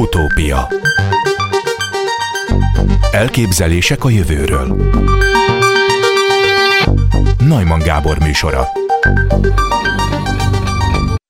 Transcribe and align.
Utópia. 0.00 0.68
Elképzelések 3.12 4.04
a 4.04 4.08
jövőről. 4.10 4.76
Najman 7.38 7.78
Gábor 7.78 8.18
műsora. 8.18 8.64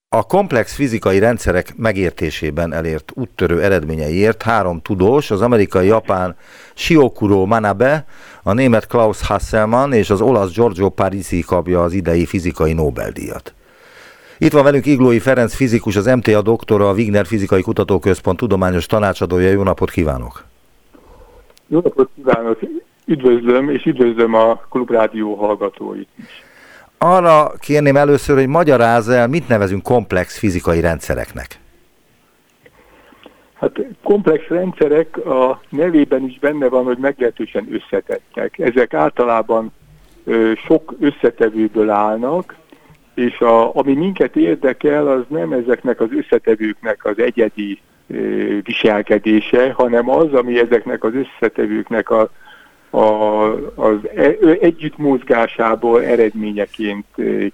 A 0.08 0.22
komplex 0.22 0.74
fizikai 0.74 1.18
rendszerek 1.18 1.76
megértésében 1.76 2.72
elért 2.72 3.12
úttörő 3.14 3.62
eredményeiért 3.62 4.42
három 4.42 4.80
tudós, 4.80 5.30
az 5.30 5.40
amerikai-japán 5.40 6.36
Shiokuro 6.74 7.46
Manabe, 7.46 8.04
a 8.42 8.52
német 8.52 8.86
Klaus 8.86 9.26
Hasselmann 9.26 9.92
és 9.92 10.10
az 10.10 10.20
olasz 10.20 10.52
Giorgio 10.52 10.88
Parisi 10.88 11.40
kapja 11.40 11.82
az 11.82 11.92
idei 11.92 12.26
fizikai 12.26 12.72
Nobel-díjat. 12.72 13.54
Itt 14.42 14.52
van 14.52 14.64
velünk 14.64 14.86
Iglói 14.86 15.18
Ferenc 15.18 15.54
fizikus, 15.54 15.96
az 15.96 16.06
MTA 16.06 16.42
doktora, 16.42 16.88
a 16.88 16.92
Wigner 16.92 17.26
Fizikai 17.26 17.62
Kutatóközpont 17.62 18.38
tudományos 18.38 18.86
tanácsadója. 18.86 19.50
Jó 19.50 19.62
napot 19.62 19.90
kívánok! 19.90 20.44
Jó 21.66 21.80
napot 21.80 22.08
kívánok! 22.14 22.58
Üdvözlöm, 23.04 23.70
és 23.70 23.84
üdvözlöm 23.84 24.34
a 24.34 24.54
Klubrádió 24.54 25.34
hallgatóit 25.34 26.08
is. 26.16 26.44
Arra 26.98 27.52
kérném 27.58 27.96
először, 27.96 28.36
hogy 28.36 28.46
magyarázz 28.46 29.08
el, 29.08 29.28
mit 29.28 29.48
nevezünk 29.48 29.82
komplex 29.82 30.38
fizikai 30.38 30.80
rendszereknek. 30.80 31.60
Hát 33.54 33.80
komplex 34.02 34.46
rendszerek 34.46 35.26
a 35.26 35.60
nevében 35.68 36.24
is 36.24 36.38
benne 36.38 36.68
van, 36.68 36.84
hogy 36.84 36.98
meglehetősen 36.98 37.68
összetettek. 37.72 38.58
Ezek 38.58 38.94
általában 38.94 39.72
ö, 40.24 40.52
sok 40.66 40.94
összetevőből 41.00 41.90
állnak, 41.90 42.54
és 43.20 43.40
a, 43.40 43.74
ami 43.74 43.92
minket 43.92 44.36
érdekel, 44.36 45.08
az 45.08 45.22
nem 45.28 45.52
ezeknek 45.52 46.00
az 46.00 46.08
összetevőknek 46.12 47.04
az 47.04 47.18
egyedi 47.18 47.80
ö, 48.06 48.58
viselkedése, 48.62 49.72
hanem 49.72 50.10
az, 50.10 50.32
ami 50.32 50.58
ezeknek 50.58 51.04
az 51.04 51.12
összetevőknek 51.14 52.10
a, 52.10 52.30
a, 52.90 53.04
az 53.74 53.96
e, 54.16 54.36
együttmozgásából 54.60 56.04
eredményeként 56.04 57.06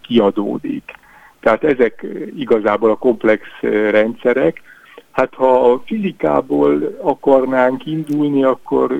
kiadódik. 0.03 0.93
Tehát 1.41 1.65
ezek 1.65 2.07
igazából 2.37 2.91
a 2.91 2.97
komplex 2.97 3.43
rendszerek. 3.91 4.63
Hát 5.11 5.35
ha 5.35 5.73
a 5.73 5.83
fizikából 5.87 6.97
akarnánk 7.03 7.87
indulni, 7.87 8.45
akkor 8.45 8.99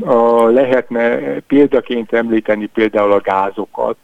a, 0.00 0.44
lehetne 0.44 1.18
példaként 1.38 2.12
említeni 2.12 2.66
például 2.66 3.12
a 3.12 3.20
gázokat, 3.20 3.96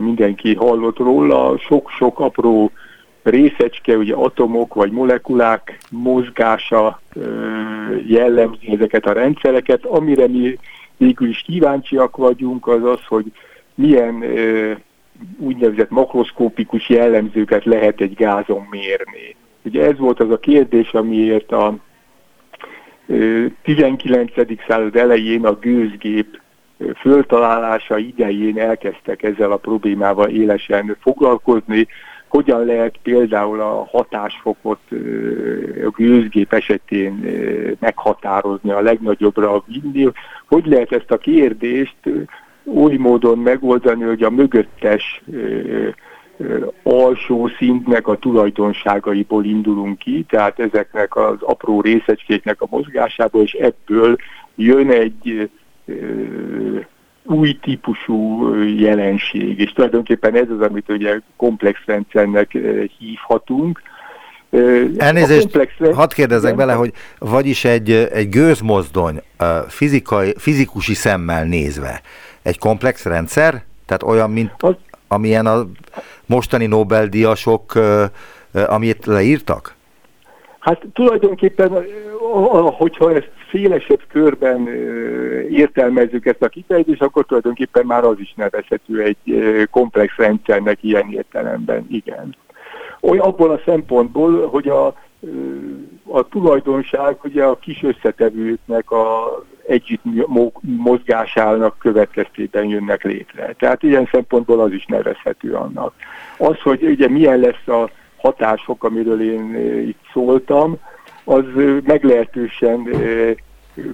mindenki 0.00 0.54
hallott 0.54 0.98
róla, 0.98 1.58
sok-sok 1.58 2.18
apró 2.18 2.70
részecske, 3.22 3.96
ugye 3.96 4.14
atomok 4.14 4.74
vagy 4.74 4.90
molekulák 4.90 5.78
mozgása 5.90 7.00
jellemzi 8.06 8.72
ezeket 8.72 9.06
a 9.06 9.12
rendszereket, 9.12 9.84
amire 9.84 10.28
mi 10.28 10.58
végül 10.96 11.28
is 11.28 11.42
kíváncsiak 11.42 12.16
vagyunk, 12.16 12.66
az 12.66 12.84
az, 12.84 13.04
hogy 13.06 13.24
milyen 13.74 14.24
úgynevezett 15.38 15.90
makroszkópikus 15.90 16.88
jellemzőket 16.88 17.64
lehet 17.64 18.00
egy 18.00 18.14
gázon 18.14 18.66
mérni. 18.70 19.36
Ugye 19.62 19.84
ez 19.84 19.98
volt 19.98 20.20
az 20.20 20.30
a 20.30 20.38
kérdés, 20.38 20.92
amiért 20.92 21.52
a 21.52 21.76
19. 23.62 24.32
század 24.68 24.96
elején 24.96 25.44
a 25.44 25.58
gőzgép 25.58 26.40
föltalálása 26.96 27.98
idején 27.98 28.58
elkezdtek 28.58 29.22
ezzel 29.22 29.52
a 29.52 29.56
problémával 29.56 30.28
élesen 30.28 30.96
foglalkozni, 31.00 31.86
hogyan 32.28 32.64
lehet 32.64 32.94
például 33.02 33.60
a 33.60 33.88
hatásfokot 33.90 34.80
a 35.84 35.90
gőzgép 35.96 36.52
esetén 36.52 37.12
meghatározni, 37.80 38.70
a 38.70 38.80
legnagyobbra 38.80 39.64
vinni, 39.66 40.08
hogy 40.46 40.66
lehet 40.66 40.92
ezt 40.92 41.10
a 41.10 41.18
kérdést 41.18 41.96
oly 42.74 42.96
módon 42.96 43.38
megoldani, 43.38 44.02
hogy 44.02 44.22
a 44.22 44.30
mögöttes 44.30 45.22
alsó 46.82 47.50
szintnek 47.58 48.06
a 48.06 48.16
tulajdonságaiból 48.16 49.44
indulunk 49.44 49.98
ki, 49.98 50.24
tehát 50.28 50.58
ezeknek 50.58 51.16
az 51.16 51.36
apró 51.40 51.80
részecskéknek 51.80 52.60
a 52.62 52.66
mozgásából, 52.70 53.42
és 53.42 53.52
ebből 53.52 54.16
jön 54.54 54.90
egy 54.90 55.50
új 57.24 57.58
típusú 57.60 58.54
jelenség, 58.64 59.60
és 59.60 59.72
tulajdonképpen 59.72 60.34
ez 60.34 60.50
az, 60.58 60.60
amit 60.60 60.88
ugye 60.88 61.18
komplex 61.36 61.80
rendszernek 61.86 62.58
hívhatunk. 62.98 63.82
Elnézést, 64.96 65.54
rendszer... 65.54 65.94
hadd 65.94 66.14
kérdezek 66.14 66.54
bele, 66.54 66.72
hogy 66.72 66.92
vagyis 67.18 67.64
egy, 67.64 67.90
egy 67.90 68.28
gőzmozdony 68.28 69.20
fizikai, 69.68 70.34
fizikusi 70.36 70.94
szemmel 70.94 71.44
nézve 71.44 72.00
egy 72.42 72.58
komplex 72.58 73.04
rendszer, 73.04 73.62
tehát 73.86 74.02
olyan, 74.02 74.30
mint 74.30 74.52
az... 74.58 74.74
amilyen 75.08 75.46
a 75.46 75.66
mostani 76.26 76.66
Nobel-díjasok, 76.66 77.72
amit 78.52 79.06
leírtak? 79.06 79.76
Hát 80.68 80.82
tulajdonképpen, 80.92 81.86
hogyha 82.76 83.14
ezt 83.14 83.30
szélesebb 83.50 84.00
körben 84.08 84.66
értelmezzük 85.50 86.26
ezt 86.26 86.42
a 86.42 86.48
kifejezést, 86.48 87.02
akkor 87.02 87.26
tulajdonképpen 87.26 87.86
már 87.86 88.04
az 88.04 88.18
is 88.18 88.34
nevezhető 88.36 89.02
egy 89.02 89.16
komplex 89.70 90.16
rendszernek 90.16 90.78
ilyen 90.80 91.10
értelemben, 91.10 91.86
igen. 91.90 92.36
Olyan 93.00 93.26
abból 93.26 93.50
a 93.50 93.60
szempontból, 93.64 94.46
hogy 94.46 94.68
a, 94.68 94.86
a 96.04 96.28
tulajdonság 96.28 97.16
ugye 97.24 97.44
a 97.44 97.58
kis 97.58 97.82
összetevőknek 97.82 98.90
a 98.90 99.38
együtt 99.66 100.02
mozgásának 100.60 101.78
következtében 101.78 102.64
jönnek 102.64 103.02
létre. 103.02 103.54
Tehát 103.58 103.82
ilyen 103.82 104.08
szempontból 104.12 104.60
az 104.60 104.72
is 104.72 104.86
nevezhető 104.86 105.52
annak. 105.52 105.92
Az, 106.38 106.60
hogy 106.60 106.82
ugye 106.82 107.08
milyen 107.08 107.38
lesz 107.38 107.66
a 107.66 107.90
hatások, 108.18 108.84
amiről 108.84 109.22
én 109.22 109.56
itt 109.88 110.00
szóltam, 110.12 110.76
az 111.24 111.44
meglehetősen 111.84 112.88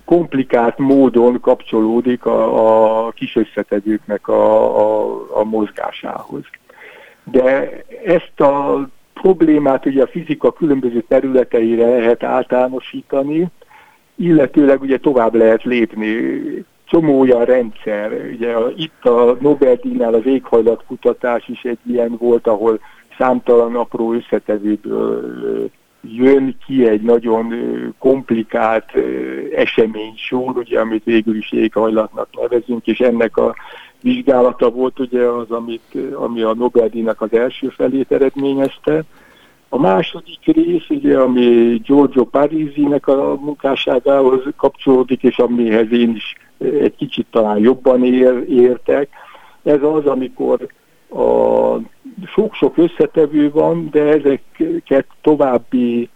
komplikált 0.04 0.78
módon 0.78 1.40
kapcsolódik 1.40 2.26
a, 2.26 3.06
a 3.06 3.10
kis 3.10 3.36
összetevőknek 3.36 4.28
a, 4.28 4.78
a, 4.78 5.26
a 5.40 5.44
mozgásához. 5.44 6.42
De 7.24 7.70
ezt 8.04 8.40
a 8.40 8.88
problémát 9.14 9.86
ugye 9.86 10.02
a 10.02 10.06
fizika 10.06 10.52
különböző 10.52 11.04
területeire 11.08 11.86
lehet 11.86 12.22
általánosítani, 12.22 13.46
illetőleg 14.16 14.80
ugye 14.80 14.98
tovább 14.98 15.34
lehet 15.34 15.62
lépni. 15.62 16.16
Csomó 16.84 17.20
olyan 17.20 17.44
rendszer, 17.44 18.12
ugye 18.32 18.54
itt 18.76 19.04
a 19.04 19.36
Nobel-díjnál 19.40 20.14
az 20.14 20.26
éghajlatkutatás 20.26 21.48
is 21.48 21.62
egy 21.62 21.78
ilyen 21.86 22.16
volt, 22.18 22.46
ahol 22.46 22.80
számtalan 23.18 23.74
apró 23.74 24.12
összetevőből 24.12 25.70
jön 26.00 26.56
ki 26.66 26.88
egy 26.88 27.02
nagyon 27.02 27.54
komplikált 27.98 28.92
eseménysor, 29.54 30.56
ugye, 30.56 30.80
amit 30.80 31.04
végül 31.04 31.36
is 31.36 31.52
éghajlatnak 31.52 32.28
nevezünk, 32.40 32.86
és 32.86 33.00
ennek 33.00 33.36
a 33.36 33.54
vizsgálata 34.00 34.70
volt 34.70 35.00
ugye 35.00 35.22
az, 35.22 35.50
amit, 35.50 35.96
ami 36.14 36.42
a 36.42 36.54
Nobel-díjnak 36.54 37.20
az 37.20 37.32
első 37.32 37.68
felét 37.68 38.12
eredményezte. 38.12 39.02
A 39.68 39.78
második 39.78 40.44
rész, 40.44 40.88
ugye, 40.88 41.18
ami 41.18 41.80
Giorgio 41.84 42.24
Parisi-nek 42.24 43.06
a 43.06 43.34
munkásságához 43.40 44.42
kapcsolódik, 44.56 45.22
és 45.22 45.38
amihez 45.38 45.92
én 45.92 46.14
is 46.14 46.34
egy 46.58 46.96
kicsit 46.96 47.26
talán 47.30 47.58
jobban 47.58 48.04
ér, 48.04 48.44
értek, 48.48 49.08
ez 49.62 49.82
az, 49.82 50.06
amikor 50.06 50.68
a 51.14 51.80
sok-sok 52.26 52.76
összetevő 52.76 53.50
van, 53.50 53.88
de 53.90 54.02
ezeket 54.02 55.06
további 55.22 56.08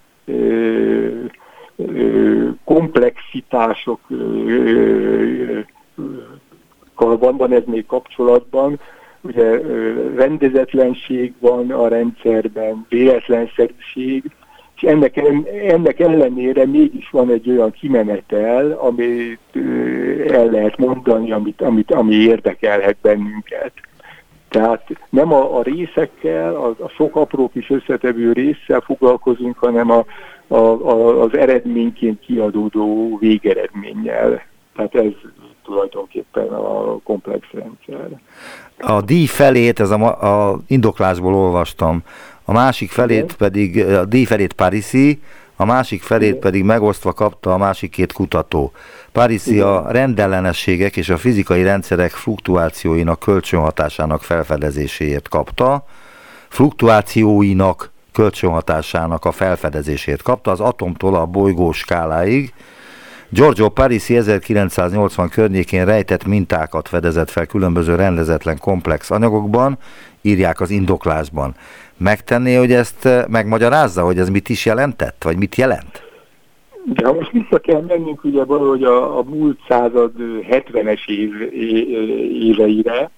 komplexitások 2.64 4.00
van, 6.94 7.36
van 7.36 7.52
ez 7.52 7.62
még 7.66 7.86
kapcsolatban, 7.86 8.80
ugye 9.20 9.60
rendezetlenség 10.16 11.32
van 11.38 11.70
a 11.70 11.88
rendszerben, 11.88 12.86
véletlenszerűség, 12.88 14.24
és 14.76 14.82
ennek, 14.82 15.16
ennek 15.68 16.00
ellenére 16.00 16.66
mégis 16.66 17.10
van 17.10 17.30
egy 17.30 17.50
olyan 17.50 17.70
kimenetel, 17.70 18.72
amit 18.72 19.56
el 20.28 20.46
lehet 20.50 20.76
mondani, 20.76 21.32
amit, 21.32 21.62
amit, 21.62 21.92
ami 21.92 22.14
érdekelhet 22.14 22.96
bennünket. 23.02 23.72
Tehát 24.48 24.86
nem 25.10 25.32
a, 25.32 25.58
a 25.58 25.62
részekkel, 25.62 26.54
a, 26.54 26.66
a 26.68 26.88
sok 26.88 27.16
apró 27.16 27.48
kis 27.48 27.70
összetevő 27.70 28.32
résszel 28.32 28.80
foglalkozunk, 28.80 29.58
hanem 29.58 29.90
a, 29.90 30.04
a, 30.46 30.56
a, 30.56 31.22
az 31.22 31.36
eredményként 31.36 32.20
kiadódó 32.20 33.16
végeredménnyel. 33.20 34.42
Tehát 34.76 34.94
ez 34.94 35.12
tulajdonképpen 35.64 36.48
a 36.48 36.98
komplex 37.02 37.46
rendszer. 37.50 38.08
A 38.78 39.02
díj 39.02 39.26
felét, 39.26 39.80
ez 39.80 39.90
a, 39.90 40.50
a 40.50 40.58
indoklásból 40.66 41.34
olvastam, 41.34 42.02
a 42.44 42.52
másik 42.52 42.90
felét 42.90 43.36
pedig, 43.36 43.84
a 43.84 44.04
díj 44.04 44.24
felét 44.24 44.52
Parisi, 44.52 45.20
a 45.60 45.64
másik 45.64 46.02
felét 46.02 46.36
pedig 46.36 46.64
megosztva 46.64 47.12
kapta 47.12 47.52
a 47.52 47.56
másik 47.56 47.90
két 47.90 48.12
kutató. 48.12 48.72
Parisi 49.12 49.60
a 49.60 49.86
rendellenességek 49.90 50.96
és 50.96 51.08
a 51.08 51.16
fizikai 51.16 51.62
rendszerek 51.62 52.10
fluktuációinak 52.10 53.18
kölcsönhatásának 53.18 54.22
felfedezéséért 54.22 55.28
kapta, 55.28 55.84
fluktuációinak 56.48 57.90
kölcsönhatásának 58.12 59.24
a 59.24 59.32
felfedezését 59.32 60.22
kapta 60.22 60.50
az 60.50 60.60
atomtól 60.60 61.14
a 61.14 61.26
bolygó 61.26 61.72
skáláig, 61.72 62.52
Giorgio 63.30 63.68
Parisi 63.68 64.16
1980 64.16 65.28
környékén 65.28 65.84
rejtett 65.84 66.24
mintákat 66.24 66.88
fedezett 66.88 67.30
fel 67.30 67.46
különböző 67.46 67.94
rendezetlen 67.94 68.58
komplex 68.58 69.10
anyagokban, 69.10 69.78
írják 70.20 70.60
az 70.60 70.70
indoklásban. 70.70 71.54
Megtenné, 71.98 72.54
hogy 72.54 72.72
ezt 72.72 73.06
eh, 73.06 73.24
megmagyarázza, 73.28 74.04
hogy 74.04 74.18
ez 74.18 74.28
mit 74.28 74.48
is 74.48 74.66
jelentett, 74.66 75.22
vagy 75.22 75.36
mit 75.36 75.54
jelent? 75.54 76.02
De 76.84 77.06
ha 77.06 77.12
most 77.12 77.30
vissza 77.30 77.58
kell 77.58 77.80
mennünk 77.80 78.24
ugye 78.24 78.44
valahogy 78.44 78.82
a, 78.82 79.18
a 79.18 79.22
múlt 79.22 79.58
század 79.68 80.12
70-es 80.50 81.08
év, 81.08 81.52
éveire, 82.42 83.10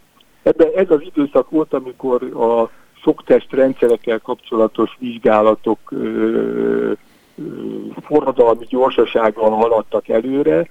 ebben 0.42 0.68
ez 0.76 0.90
az 0.90 1.00
időszak 1.02 1.50
volt, 1.50 1.74
amikor 1.74 2.22
a 2.22 2.70
szoktest 3.04 3.52
rendszerekkel 3.52 4.18
kapcsolatos 4.18 4.96
vizsgálatok 4.98 5.78
ö, 5.88 6.92
forradalmi 8.04 8.64
gyorsasággal 8.68 9.50
haladtak 9.50 10.08
előre. 10.08 10.66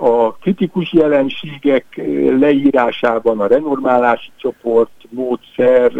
A 0.00 0.32
kritikus 0.32 0.92
jelenségek 0.92 2.00
leírásában 2.38 3.40
a 3.40 3.46
renormálási 3.46 4.30
csoport 4.36 4.90
módszer 5.08 5.92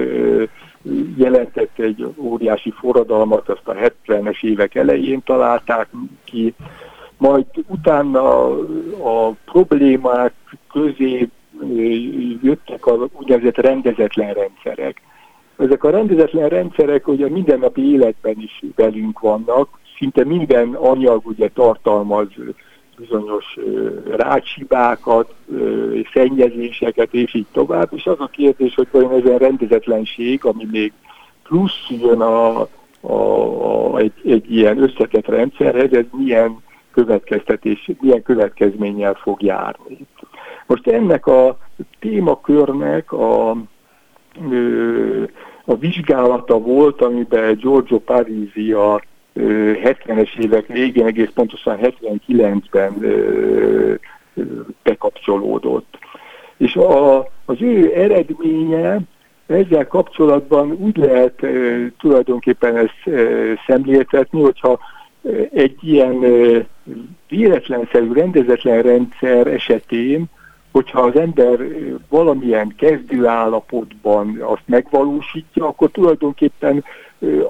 jelentett 1.16 1.78
egy 1.78 2.06
óriási 2.16 2.70
forradalmat, 2.70 3.48
azt 3.48 3.68
a 3.68 3.74
70-es 3.74 4.42
évek 4.42 4.74
elején 4.74 5.22
találták 5.24 5.88
ki, 6.24 6.54
majd 7.16 7.46
utána 7.66 8.46
a 9.02 9.34
problémák 9.44 10.32
közé 10.72 11.28
jöttek 12.42 12.86
az 12.86 12.98
úgynevezett 13.12 13.56
rendezetlen 13.56 14.32
rendszerek. 14.32 15.02
Ezek 15.56 15.84
a 15.84 15.90
rendezetlen 15.90 16.48
rendszerek 16.48 17.08
ugye 17.08 17.28
mindennapi 17.28 17.92
életben 17.92 18.36
is 18.38 18.62
velünk 18.76 19.20
vannak, 19.20 19.80
szinte 19.98 20.24
minden 20.24 20.74
anyag 20.74 21.26
ugye 21.26 21.48
tartalmaz 21.48 22.28
bizonyos 23.00 23.56
rácsibákat, 24.16 25.34
szennyezéseket, 26.12 27.14
és 27.14 27.34
így 27.34 27.46
tovább, 27.52 27.88
és 27.92 28.06
az 28.06 28.20
a 28.20 28.26
kérdés, 28.26 28.74
hogy 28.74 28.88
vajon 28.90 29.12
ez 29.12 29.24
a 29.24 29.38
rendezetlenség, 29.38 30.44
ami 30.44 30.66
még 30.70 30.92
plusz 31.42 31.86
jön 31.88 32.20
a, 32.20 32.68
a, 33.00 33.98
egy, 33.98 34.12
egy 34.24 34.54
ilyen 34.54 34.82
összetett 34.82 35.26
rendszerhez, 35.26 35.92
ez 35.92 36.04
milyen 36.10 36.56
következtetés, 36.92 37.90
milyen 38.00 38.22
következménnyel 38.22 39.14
fog 39.14 39.42
járni. 39.42 39.98
Most 40.66 40.86
ennek 40.86 41.26
a 41.26 41.58
témakörnek 41.98 43.12
a, 43.12 43.50
a 45.64 45.74
vizsgálata 45.78 46.58
volt, 46.58 47.02
amiben 47.02 47.56
Giorgio 47.56 47.98
Parisi 47.98 48.72
a 48.72 49.00
70-es 49.36 50.38
évek 50.38 50.66
végén, 50.66 51.06
egész 51.06 51.30
pontosan 51.34 51.78
79-ben 51.82 52.94
bekapcsolódott. 54.82 55.98
És 56.56 56.76
a, 56.76 57.18
az 57.44 57.56
ő 57.62 57.92
eredménye 57.94 58.98
ezzel 59.46 59.86
kapcsolatban 59.86 60.72
úgy 60.72 60.96
lehet 60.96 61.46
tulajdonképpen 61.98 62.76
ezt 62.76 63.16
szemléltetni, 63.66 64.40
hogyha 64.40 64.78
egy 65.52 65.76
ilyen 65.80 66.24
véletlenszerű, 67.28 68.12
rendezetlen 68.12 68.82
rendszer 68.82 69.46
esetén 69.46 70.28
hogyha 70.72 71.00
az 71.00 71.16
ember 71.16 71.58
valamilyen 72.08 72.74
kezdőállapotban 72.76 74.38
azt 74.40 74.62
megvalósítja, 74.66 75.66
akkor 75.66 75.90
tulajdonképpen 75.90 76.84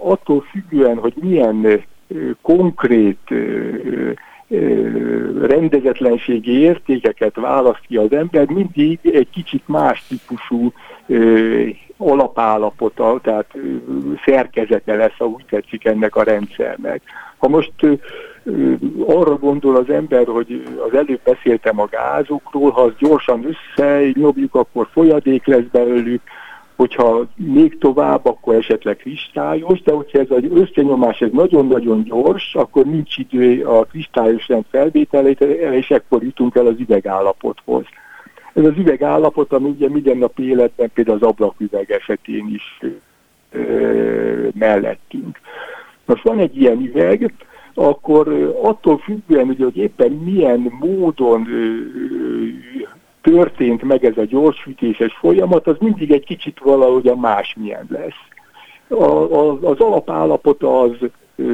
attól 0.03 0.41
függően, 0.41 0.97
hogy 0.97 1.15
milyen 1.21 1.85
konkrét 2.43 3.35
rendezetlenségi 5.41 6.59
értékeket 6.59 7.35
választ 7.35 7.87
ki 7.87 7.97
az 7.97 8.13
ember, 8.13 8.47
mindig 8.47 8.99
egy 9.03 9.31
kicsit 9.31 9.63
más 9.67 10.07
típusú 10.09 10.73
alapállapota, 11.97 13.21
tehát 13.23 13.55
szerkezete 14.25 14.95
lesz, 14.95 15.17
ha 15.19 15.27
úgy 15.27 15.45
tetszik 15.51 15.85
ennek 15.85 16.17
a 16.17 16.23
rendszernek. 16.23 17.03
Ha 17.37 17.49
most 17.49 17.73
arra 19.07 19.37
gondol 19.37 19.77
az 19.77 19.91
ember, 19.91 20.27
hogy 20.27 20.63
az 20.89 20.95
előbb 20.95 21.21
beszéltem 21.25 21.81
a 21.81 21.89
gázokról, 21.91 22.71
ha 22.71 22.81
az 22.81 22.93
gyorsan 22.99 23.57
összenyomjuk, 23.77 24.55
akkor 24.55 24.89
folyadék 24.93 25.47
lesz 25.47 25.67
belőlük, 25.73 26.23
hogyha 26.81 27.27
még 27.37 27.79
tovább, 27.79 28.27
akkor 28.27 28.55
esetleg 28.55 28.97
kristályos, 28.97 29.83
de 29.83 29.93
hogyha 29.93 30.19
ez 30.19 30.31
az 30.31 30.43
összenyomás 30.55 31.21
ez 31.21 31.29
nagyon-nagyon 31.33 32.03
gyors, 32.03 32.55
akkor 32.55 32.85
nincs 32.85 33.19
idő 33.19 33.65
a 33.65 33.85
kristályos 33.85 34.49
rend 34.49 34.65
felvételét, 34.71 35.41
és 35.41 35.91
ekkor 35.91 36.23
jutunk 36.23 36.55
el 36.55 36.67
az 36.67 36.75
üvegállapothoz. 36.79 37.85
Ez 38.53 38.65
az 38.65 38.73
üvegállapot, 38.77 39.53
ami 39.53 39.69
ugye 39.69 39.89
mindennapi 39.89 40.49
életben 40.49 40.91
például 40.95 41.17
az 41.17 41.29
ablaküveg 41.29 41.91
esetén 41.91 42.49
is 42.55 42.81
ö, 43.51 44.49
mellettünk. 44.55 45.41
Most 46.05 46.23
van 46.23 46.39
egy 46.39 46.61
ilyen 46.61 46.81
üveg, 46.85 47.33
akkor 47.75 48.55
attól 48.63 48.99
függően, 48.99 49.47
hogy 49.47 49.77
éppen 49.77 50.13
milyen 50.13 50.73
módon 50.81 51.47
történt 53.23 53.83
meg 53.83 54.05
ez 54.05 54.17
a 54.17 54.25
gyorsütéses 54.25 55.13
folyamat, 55.21 55.67
az 55.67 55.77
mindig 55.79 56.11
egy 56.11 56.25
kicsit 56.25 56.59
valahogy 56.59 57.09
a 57.09 57.17
másmilyen 57.17 57.87
lesz. 57.89 58.21
A, 58.89 59.05
a, 59.05 59.59
az 59.63 59.81
alapállapot 59.81 60.63
az 60.63 60.97
ö, 61.37 61.45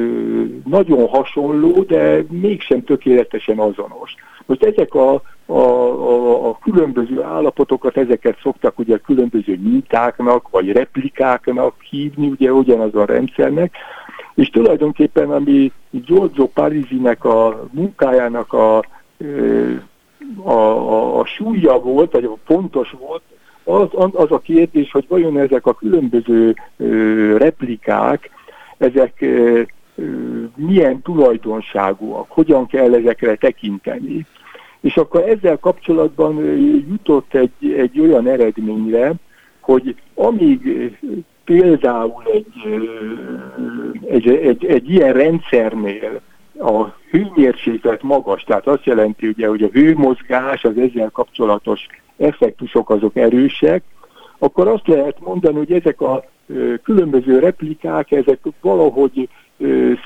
nagyon 0.65 1.09
hasonló, 1.09 1.83
de 1.83 2.25
mégsem 2.31 2.85
tökéletesen 2.85 3.59
azonos. 3.59 4.15
Most 4.47 4.65
ezek 4.65 4.95
a, 4.95 5.23
a, 5.47 5.59
a, 5.59 6.49
a 6.49 6.59
különböző 6.63 7.23
állapotokat, 7.23 7.97
ezeket 7.97 8.39
szoktak 8.43 8.79
ugye 8.79 8.97
különböző 8.97 9.59
mintáknak, 9.63 10.49
vagy 10.51 10.73
replikáknak 10.73 11.75
hívni, 11.91 12.27
ugye 12.27 12.51
a 12.51 13.05
rendszernek, 13.05 13.75
és 14.35 14.51
tulajdonképpen 14.51 15.31
ami 15.31 15.73
Giorgio 15.91 16.47
Parisinek 16.47 17.25
a 17.25 17.69
munkájának 17.73 18.53
a, 18.53 18.85
a, 20.43 20.51
a, 20.51 21.19
a 21.19 21.25
súlya 21.25 21.81
volt, 21.81 22.13
vagy 22.13 22.25
a 22.25 22.37
fontos 22.45 22.95
volt, 22.99 23.23
az, 23.65 24.09
az 24.13 24.31
a 24.31 24.39
kérdés, 24.39 24.91
hogy 24.91 25.05
vajon 25.09 25.39
ezek 25.39 25.67
a 25.67 25.75
különböző 25.75 26.55
replikák, 27.37 28.31
ezek 28.79 29.25
milyen 30.55 31.03
tulajdonságúak, 31.03 32.31
hogyan 32.31 32.67
kell 32.67 32.95
ezekre 32.95 33.35
tekinteni. 33.35 34.27
És 34.81 34.97
akkor 34.97 35.23
ezzel 35.29 35.57
kapcsolatban 35.57 36.45
jutott 36.91 37.35
egy, 37.35 37.73
egy 37.77 38.01
olyan 38.01 38.27
eredményre, 38.27 39.13
hogy 39.61 39.95
amíg 40.15 40.91
például 41.45 42.23
egy, 42.33 42.53
egy, 44.09 44.29
egy, 44.29 44.65
egy 44.65 44.91
ilyen 44.91 45.13
rendszernél 45.13 46.21
a 46.59 46.95
hőmérséklet 47.11 48.03
magas, 48.03 48.43
tehát 48.43 48.67
azt 48.67 48.85
jelenti 48.85 49.27
ugye, 49.29 49.49
hogy 49.49 49.63
a 49.63 49.69
hőmozgás, 49.73 50.65
az 50.65 50.79
ezzel 50.79 51.11
kapcsolatos 51.11 51.87
effektusok 52.17 52.91
azok 52.91 53.17
erősek, 53.17 53.83
akkor 54.39 54.69
azt 54.69 54.87
lehet 54.87 55.21
mondani, 55.21 55.57
hogy 55.57 55.73
ezek 55.73 56.01
a 56.01 56.25
különböző 56.83 57.39
replikák, 57.39 58.11
ezek 58.11 58.39
valahogy 58.61 59.29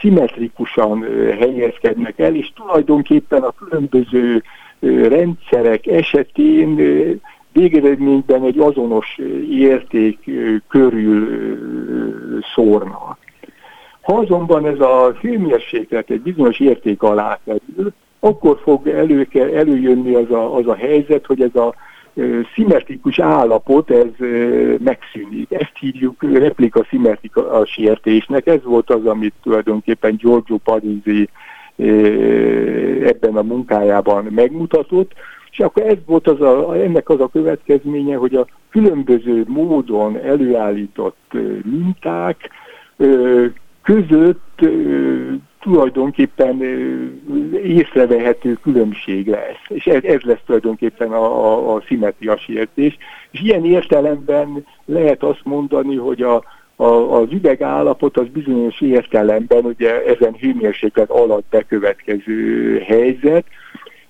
szimmetrikusan 0.01 1.03
helyezkednek 1.39 2.19
el, 2.19 2.35
és 2.35 2.53
tulajdonképpen 2.55 3.43
a 3.43 3.51
különböző 3.51 4.43
rendszerek 5.09 5.87
esetén 5.87 6.77
végeredményben 7.53 8.45
egy 8.45 8.59
azonos 8.59 9.19
érték 9.51 10.31
körül 10.69 11.29
szórnak. 12.55 13.19
Ha 14.11 14.17
azonban 14.17 14.67
ez 14.67 14.81
a 14.81 15.13
hőmérséklet 15.21 16.11
egy 16.11 16.21
bizonyos 16.21 16.61
érték 16.61 17.03
alá 17.03 17.39
kerül, 17.45 17.93
akkor 18.21 18.59
fog 18.63 18.89
elő, 18.89 19.29
előjönni 19.33 20.15
az 20.15 20.31
a, 20.31 20.57
az 20.57 20.67
a 20.67 20.75
helyzet, 20.75 21.27
hogy 21.27 21.41
ez 21.41 21.55
a 21.55 21.75
szimmetrikus 22.55 23.19
állapot, 23.19 23.91
ez 23.91 24.27
megszűnik. 24.79 25.53
Ezt 25.53 25.73
hívjuk 25.81 26.23
replika 26.23 26.87
szimmetrika 26.89 27.67
sértésnek. 27.67 28.47
Ez 28.47 28.63
volt 28.65 28.91
az, 28.91 29.07
amit 29.07 29.35
tulajdonképpen 29.43 30.17
Giorgio 30.17 30.57
Parisi 30.57 31.29
ebben 33.07 33.37
a 33.37 33.43
munkájában 33.43 34.25
megmutatott, 34.25 35.13
és 35.51 35.59
akkor 35.59 35.83
ez 35.83 35.99
volt 36.07 36.29
az 36.29 36.41
a, 36.41 36.77
ennek 36.77 37.09
az 37.09 37.21
a 37.21 37.29
következménye, 37.33 38.17
hogy 38.17 38.35
a 38.35 38.47
különböző 38.71 39.45
módon 39.47 40.17
előállított 40.17 41.33
minták 41.63 42.51
között 43.83 44.61
tulajdonképpen 45.61 46.63
észrevehető 47.63 48.53
különbség 48.63 49.29
lesz. 49.29 49.65
És 49.69 49.87
ez, 49.87 50.03
ez 50.03 50.21
lesz 50.21 50.43
tulajdonképpen 50.47 51.13
a, 51.13 51.25
a, 51.25 51.75
a 51.75 51.83
szimetrias 51.87 52.49
értés. 52.49 52.99
És 53.31 53.41
ilyen 53.41 53.65
értelemben 53.65 54.67
lehet 54.85 55.23
azt 55.23 55.45
mondani, 55.45 55.97
hogy 55.97 56.23
a, 56.23 56.45
a, 56.77 56.85
az 57.21 57.33
üvegállapot 57.33 58.17
az 58.17 58.27
bizonyos 58.33 58.81
értelemben 58.81 59.65
ugye 59.65 60.05
ezen 60.05 60.35
hőmérséklet 60.35 61.11
alatt 61.11 61.45
bekövetkező 61.51 62.79
helyzet, 62.79 63.45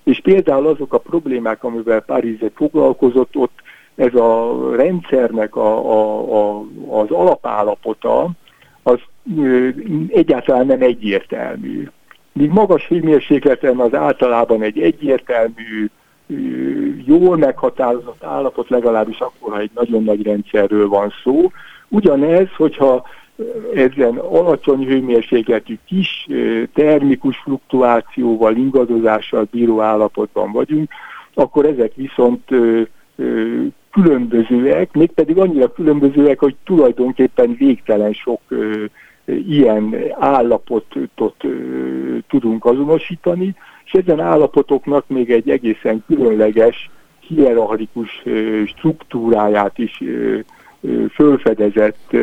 és 0.03 0.19
például 0.19 0.67
azok 0.67 0.93
a 0.93 0.97
problémák, 0.97 1.63
amivel 1.63 2.01
Párizet 2.01 2.51
foglalkozott, 2.55 3.35
ott 3.35 3.61
ez 3.95 4.13
a 4.15 4.57
rendszernek 4.75 5.55
a, 5.55 5.91
a, 5.91 6.31
a, 6.37 6.65
az 6.89 7.11
alapállapota, 7.11 8.29
az 8.83 8.99
egyáltalán 10.07 10.65
nem 10.65 10.81
egyértelmű. 10.81 11.87
Míg 12.33 12.49
magas 12.49 12.87
hőmérsékleten 12.87 13.79
az 13.79 13.93
általában 13.93 14.61
egy 14.61 14.79
egyértelmű, 14.79 15.89
jól 17.05 17.37
meghatározott 17.37 18.23
állapot, 18.23 18.69
legalábbis 18.69 19.19
akkor, 19.19 19.53
ha 19.53 19.59
egy 19.59 19.71
nagyon 19.75 20.03
nagy 20.03 20.23
rendszerről 20.23 20.87
van 20.87 21.13
szó. 21.23 21.51
Ugyanez, 21.87 22.47
hogyha 22.57 23.03
ezen 23.73 24.17
alacsony 24.17 24.85
hőmérsékletű 24.85 25.77
kis 25.85 26.27
termikus 26.73 27.37
fluktuációval, 27.37 28.55
ingadozással 28.55 29.47
bíró 29.51 29.81
állapotban 29.81 30.51
vagyunk, 30.51 30.91
akkor 31.33 31.65
ezek 31.65 31.91
viszont 31.95 32.49
különbözőek, 33.91 34.93
mégpedig 34.93 35.37
annyira 35.37 35.71
különbözőek, 35.71 36.39
hogy 36.39 36.55
tulajdonképpen 36.63 37.55
végtelen 37.57 38.13
sok 38.13 38.41
ö, 38.47 38.85
ilyen 39.25 39.95
állapotot 40.19 41.35
ö, 41.43 41.47
tudunk 42.27 42.65
azonosítani, 42.65 43.55
és 43.85 43.91
ezen 43.91 44.19
állapotoknak 44.19 45.07
még 45.07 45.31
egy 45.31 45.49
egészen 45.49 46.03
különleges, 46.07 46.89
hierarchikus 47.19 48.21
ö, 48.23 48.61
struktúráját 48.65 49.77
is 49.77 50.01
ö, 50.01 50.39
fölfedezett 51.13 52.15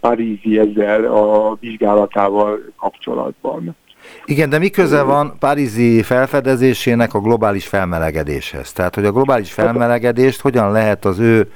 Parízi 0.00 0.58
ezzel 0.58 1.04
a 1.04 1.56
vizsgálatával 1.60 2.58
kapcsolatban. 2.76 3.76
Igen, 4.24 4.50
de 4.50 4.58
mi 4.58 4.68
köze 4.68 5.02
van 5.02 5.36
Párizsi 5.38 6.02
felfedezésének 6.02 7.14
a 7.14 7.20
globális 7.20 7.66
felmelegedéshez? 7.66 8.72
Tehát, 8.72 8.94
hogy 8.94 9.04
a 9.04 9.12
globális 9.12 9.52
felmelegedést 9.52 10.40
hogyan 10.40 10.72
lehet 10.72 11.04
az 11.04 11.18
ő 11.18 11.50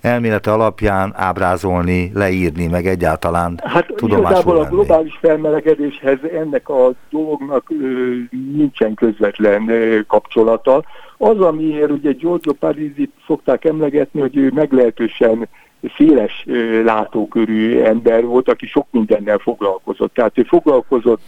elmélete 0.00 0.52
alapján 0.52 1.12
ábrázolni, 1.16 2.10
leírni, 2.14 2.66
meg 2.66 2.86
egyáltalán 2.86 3.60
Hát 3.64 3.94
igazából 4.00 4.58
a 4.58 4.68
globális 4.68 5.18
felmelegedéshez 5.20 6.18
ennek 6.34 6.68
a 6.68 6.92
dolognak 7.10 7.70
ö, 7.70 8.14
nincsen 8.52 8.94
közvetlen 8.94 9.68
ö, 9.68 10.00
kapcsolata. 10.06 10.84
Az, 11.16 11.40
amiért 11.40 11.90
ugye 11.90 12.12
Giorgio 12.12 12.52
Parisi 12.52 13.10
szokták 13.26 13.64
emlegetni, 13.64 14.20
hogy 14.20 14.36
ő 14.36 14.50
meglehetősen 14.54 15.48
széles 15.96 16.44
ö, 16.46 16.82
látókörű 16.84 17.80
ember 17.80 18.24
volt, 18.24 18.48
aki 18.48 18.66
sok 18.66 18.86
mindennel 18.90 19.38
foglalkozott. 19.38 20.14
Tehát 20.14 20.38
ő 20.38 20.42
foglalkozott 20.42 21.20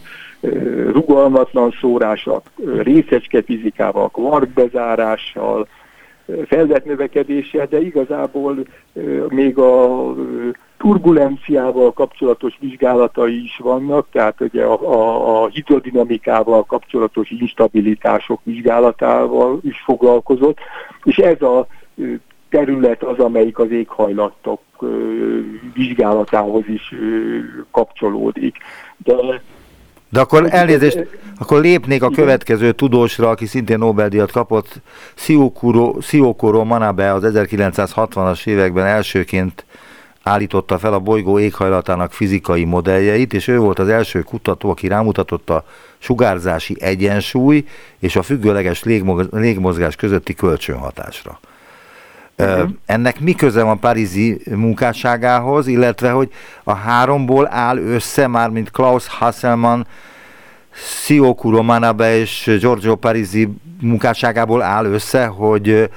rugalmatlan 0.91 1.75
szórással, 1.79 2.41
részecske 2.77 3.41
fizikával, 3.41 4.09
kvarkbezárással, 4.09 5.67
felvetnövekedéssel, 6.45 7.65
de 7.65 7.81
igazából 7.81 8.65
még 9.27 9.57
a 9.57 10.13
turbulenciával 10.77 11.93
kapcsolatos 11.93 12.57
vizsgálatai 12.59 13.43
is 13.43 13.57
vannak, 13.57 14.07
tehát 14.11 14.41
ugye 14.41 14.63
a, 14.63 14.81
a, 14.81 15.43
a 15.43 15.47
hidrodinamikával 15.47 16.63
kapcsolatos 16.63 17.29
instabilitások 17.29 18.39
vizsgálatával 18.43 19.59
is 19.61 19.81
foglalkozott, 19.85 20.57
és 21.03 21.17
ez 21.17 21.41
a 21.41 21.67
terület 22.49 23.03
az, 23.03 23.19
amelyik 23.19 23.59
az 23.59 23.71
éghajlatok 23.71 24.61
vizsgálatához 25.73 26.63
is 26.67 26.93
kapcsolódik. 27.71 28.57
De 28.97 29.13
de 30.13 30.19
akkor 30.19 30.47
elnézést, 30.49 31.07
akkor 31.37 31.61
lépnék 31.61 32.03
a 32.03 32.09
következő 32.09 32.71
tudósra, 32.71 33.29
aki 33.29 33.45
szintén 33.45 33.77
Nobel-díjat 33.77 34.31
kapott, 34.31 34.81
Siokuro 36.01 36.63
Manabe 36.63 37.13
az 37.13 37.23
1960-as 37.25 38.47
években 38.47 38.85
elsőként 38.85 39.65
állította 40.23 40.77
fel 40.77 40.93
a 40.93 40.99
bolygó 40.99 41.39
éghajlatának 41.39 42.11
fizikai 42.11 42.63
modelljeit, 42.63 43.33
és 43.33 43.47
ő 43.47 43.57
volt 43.57 43.79
az 43.79 43.87
első 43.87 44.21
kutató, 44.21 44.69
aki 44.69 44.87
rámutatott 44.87 45.49
a 45.49 45.65
sugárzási 45.97 46.75
egyensúly 46.79 47.65
és 47.99 48.15
a 48.15 48.21
függőleges 48.21 48.83
légmozgás 49.31 49.95
közötti 49.95 50.33
kölcsönhatásra. 50.33 51.39
Uh-huh. 52.37 52.69
Ennek 52.85 53.19
mi 53.19 53.33
köze 53.33 53.63
van 53.63 53.79
Párizsi 53.79 54.41
munkásságához, 54.55 55.67
illetve 55.67 56.11
hogy 56.11 56.29
a 56.63 56.73
háromból 56.73 57.47
áll 57.51 57.77
össze, 57.77 58.27
már 58.27 58.49
mint 58.49 58.71
Klaus 58.71 59.07
Hasselmann, 59.07 59.81
Siokuro 60.71 61.61
Manabe 61.61 62.17
és 62.17 62.57
Giorgio 62.59 62.95
Parisi 62.95 63.49
munkásságából 63.81 64.61
áll 64.61 64.85
össze, 64.85 65.25
hogy 65.25 65.89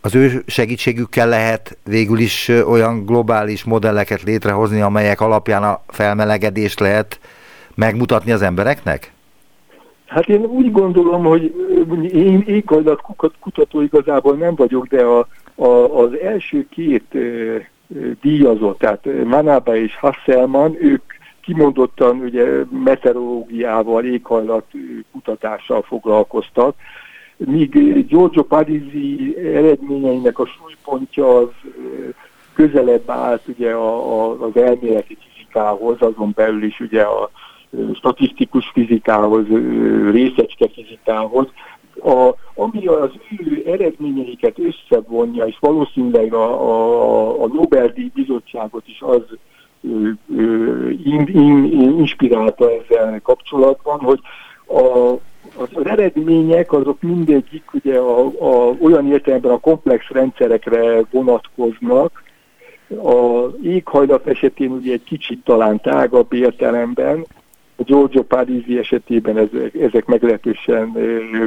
az 0.00 0.14
ő 0.14 0.42
segítségükkel 0.46 1.28
lehet 1.28 1.78
végül 1.84 2.18
is 2.18 2.48
olyan 2.48 3.04
globális 3.04 3.64
modelleket 3.64 4.22
létrehozni, 4.22 4.80
amelyek 4.80 5.20
alapján 5.20 5.62
a 5.62 5.80
felmelegedést 5.88 6.80
lehet 6.80 7.20
megmutatni 7.74 8.32
az 8.32 8.42
embereknek? 8.42 9.12
Hát 10.06 10.28
én 10.28 10.40
úgy 10.40 10.72
gondolom, 10.72 11.24
hogy 11.24 11.54
én 12.12 12.44
éghajlat 12.46 13.00
kutató 13.40 13.80
igazából 13.80 14.36
nem 14.36 14.54
vagyok, 14.54 14.86
de 14.86 15.02
a 15.02 15.26
a, 15.54 15.68
az 16.02 16.18
első 16.18 16.66
két 16.68 17.16
díjazott, 18.20 18.78
tehát 18.78 19.06
Manaba 19.24 19.76
és 19.76 19.96
Hasselman, 19.96 20.76
ők 20.80 21.02
kimondottan 21.40 22.20
ugye 22.20 22.64
meteorológiával, 22.84 24.04
éghajlat 24.04 24.66
kutatással 25.12 25.82
foglalkoztak, 25.82 26.74
míg 27.36 27.70
Giorgio 28.06 28.42
Parisi 28.42 29.36
eredményeinek 29.38 30.38
a 30.38 30.46
súlypontja 30.46 31.36
az 31.36 31.48
közelebb 32.54 33.10
állt 33.10 33.42
ugye 33.46 33.72
a, 33.72 34.22
a, 34.22 34.40
az 34.40 34.56
elméleti 34.56 35.16
fizikához, 35.20 35.96
azon 36.00 36.32
belül 36.34 36.62
is 36.62 36.80
ugye 36.80 37.02
a 37.02 37.30
statisztikus 37.94 38.70
fizikához, 38.72 39.46
részecske 40.10 40.68
fizikához, 40.68 41.46
a, 42.04 42.34
ami 42.54 42.86
az 42.86 43.10
ő 43.46 43.62
eredményeiket 43.66 44.58
összevonja, 44.58 45.44
és 45.44 45.56
valószínűleg 45.60 46.34
a, 46.34 46.46
a, 46.70 47.42
a 47.42 47.46
Nobel-díj 47.46 48.10
bizottságot 48.14 48.88
is 48.88 49.00
az 49.00 49.22
ö, 49.82 50.10
ö, 50.36 50.88
in, 50.88 51.28
in, 51.32 51.64
inspirálta 51.98 52.70
ezzel 52.70 53.20
kapcsolatban, 53.22 53.98
hogy 54.00 54.20
a, 54.66 55.12
az, 55.56 55.68
az 55.72 55.86
eredmények 55.86 56.72
azok 56.72 57.02
mindegyik 57.02 57.74
ugye 57.74 57.98
a, 57.98 58.26
a, 58.26 58.76
olyan 58.80 59.12
értelemben 59.12 59.52
a 59.52 59.58
komplex 59.58 60.08
rendszerekre 60.08 61.00
vonatkoznak, 61.10 62.22
a 62.88 63.46
éghajlat 63.62 64.26
esetén 64.26 64.70
ugye 64.70 64.92
egy 64.92 65.04
kicsit 65.04 65.44
talán 65.44 65.80
tágabb 65.80 66.32
értelemben, 66.32 67.26
a 67.76 67.82
Giorgio 67.82 68.22
Parisi 68.22 68.78
esetében 68.78 69.38
ezek, 69.38 69.74
ezek 69.74 70.04
meglehetősen 70.04 70.96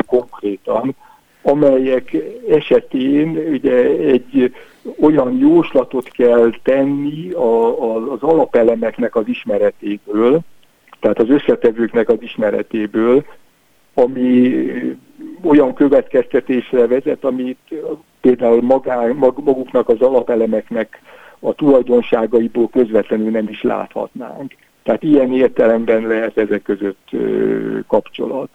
konkrétan, 0.05 0.96
amelyek 1.41 2.17
esetén 2.50 3.38
ugye 3.51 3.84
egy 3.86 4.53
olyan 5.00 5.38
jóslatot 5.38 6.10
kell 6.10 6.51
tenni 6.63 7.31
a, 7.31 7.81
a, 7.84 8.12
az 8.12 8.22
alapelemeknek 8.22 9.15
az 9.15 9.27
ismeretéből, 9.27 10.39
tehát 11.00 11.19
az 11.19 11.29
összetevőknek 11.29 12.10
az 12.10 12.17
ismeretéből, 12.19 13.25
ami 13.93 14.53
olyan 15.43 15.74
következtetésre 15.74 16.88
vezet, 16.88 17.24
amit 17.24 17.74
például 18.22 18.62
magá, 18.62 19.07
maguknak 19.13 19.89
az 19.89 20.01
alapelemeknek 20.01 21.01
a 21.39 21.53
tulajdonságaiból 21.53 22.69
közvetlenül 22.69 23.29
nem 23.29 23.48
is 23.50 23.62
láthatnánk. 23.62 24.53
Tehát 24.88 25.03
ilyen 25.03 25.34
értelemben 25.34 26.08
lehet 26.08 26.38
ezek 26.38 26.62
között 26.62 27.10
kapcsolat. 27.88 28.50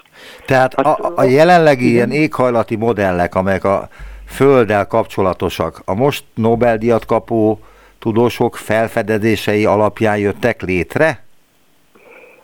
Tehát 0.47 0.75
hát, 0.75 1.01
a, 1.01 1.13
a 1.17 1.25
jelenlegi 1.25 1.85
igen. 1.85 1.95
ilyen 1.95 2.23
éghajlati 2.23 2.77
modellek, 2.77 3.35
amelyek 3.35 3.65
a 3.65 3.89
Földdel 4.27 4.87
kapcsolatosak, 4.87 5.83
a 5.85 5.95
most 5.95 6.25
Nobel-díjat 6.35 7.05
kapó 7.05 7.59
tudósok 7.99 8.57
felfedezései 8.57 9.65
alapján 9.65 10.19
jöttek 10.19 10.63
létre? 10.63 11.25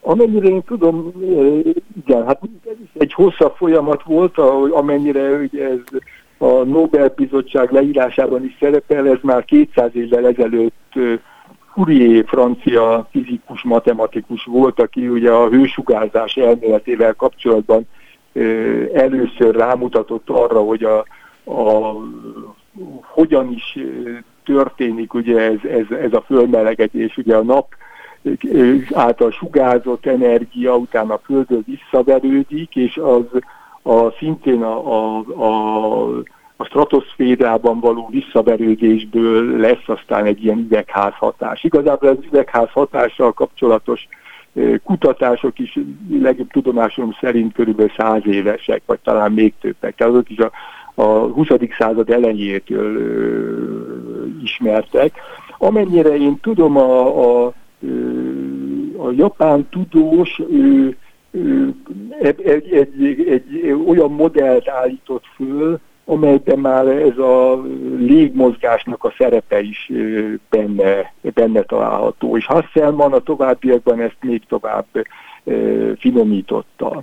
Amennyire 0.00 0.48
én 0.48 0.62
tudom, 0.62 1.12
igen, 2.04 2.26
hát 2.26 2.40
ez 2.64 2.76
is 2.82 3.00
egy 3.00 3.12
hosszabb 3.12 3.54
folyamat 3.56 4.02
volt, 4.02 4.38
amennyire 4.70 5.30
ugye 5.30 5.64
ez 5.64 6.00
a 6.38 6.64
Nobel-bizottság 6.64 7.70
leírásában 7.70 8.44
is 8.44 8.56
szerepel, 8.60 9.08
ez 9.08 9.18
már 9.22 9.44
200 9.44 9.90
évvel 9.92 10.26
ezelőtt 10.26 10.92
Fourier 11.78 12.24
francia 12.26 13.06
fizikus, 13.10 13.62
matematikus 13.62 14.44
volt, 14.44 14.80
aki 14.80 15.08
ugye 15.08 15.30
a 15.30 15.48
hősugárzás 15.48 16.36
elméletével 16.36 17.14
kapcsolatban 17.14 17.86
először 18.94 19.54
rámutatott 19.54 20.28
arra, 20.28 20.60
hogy 20.60 20.82
a, 20.84 20.98
a 21.44 21.96
hogyan 23.02 23.52
is 23.52 23.78
történik 24.44 25.14
ugye 25.14 25.40
ez, 25.40 25.70
ez, 25.70 25.96
ez 25.98 26.12
a 26.12 26.24
fölmelegetés, 26.26 27.16
ugye 27.16 27.36
a 27.36 27.42
nap 27.42 27.74
által 28.92 29.30
sugárzott 29.30 30.06
energia 30.06 30.76
utána 30.76 31.14
a 31.14 31.20
földön 31.24 31.64
visszaverődik, 31.66 32.76
és 32.76 32.96
az 32.96 33.24
a, 33.82 34.10
szintén 34.10 34.62
a, 34.62 34.92
a, 34.92 35.18
a, 35.18 36.22
a 36.60 36.64
stratoszférában 36.64 37.80
való 37.80 38.08
visszaverődésből 38.10 39.58
lesz 39.58 39.86
aztán 39.86 40.24
egy 40.24 40.44
ilyen 40.44 40.58
üvegházhatás. 40.58 41.64
Igazából 41.64 42.08
az 42.08 42.16
üvegházhatással 42.30 43.32
kapcsolatos 43.32 44.08
kutatások 44.84 45.58
is 45.58 45.78
legjobb 46.10 46.50
tudomásom 46.50 47.16
szerint 47.20 47.52
körülbelül 47.52 47.92
száz 47.96 48.26
évesek, 48.26 48.82
vagy 48.86 48.98
talán 48.98 49.32
még 49.32 49.54
többek. 49.60 49.94
Tehát 49.94 50.12
azok 50.12 50.30
is 50.30 50.38
a, 50.38 50.50
a 50.94 51.04
20. 51.04 51.46
század 51.78 52.10
elejétől 52.10 52.96
ö, 52.96 54.26
ismertek. 54.42 55.20
Amennyire 55.58 56.16
én 56.16 56.38
tudom, 56.40 56.76
a, 56.76 57.46
a, 57.46 57.52
a 58.96 59.10
japán 59.10 59.66
tudós 59.70 60.40
ő, 60.50 60.96
egy, 62.20 62.40
egy, 62.40 62.72
egy, 62.72 63.26
egy 63.28 63.72
olyan 63.86 64.12
modellt 64.12 64.68
állított 64.68 65.24
föl, 65.36 65.80
amelyben 66.10 66.58
már 66.58 66.86
ez 66.86 67.18
a 67.18 67.62
légmozgásnak 67.98 69.04
a 69.04 69.14
szerepe 69.18 69.60
is 69.60 69.90
benne, 70.48 71.12
benne 71.20 71.62
található. 71.62 72.36
És 72.36 72.46
Hasselmann 72.46 73.12
a 73.12 73.18
továbbiakban 73.18 74.00
ezt 74.00 74.16
még 74.20 74.42
tovább 74.48 74.86
finomította. 75.98 77.02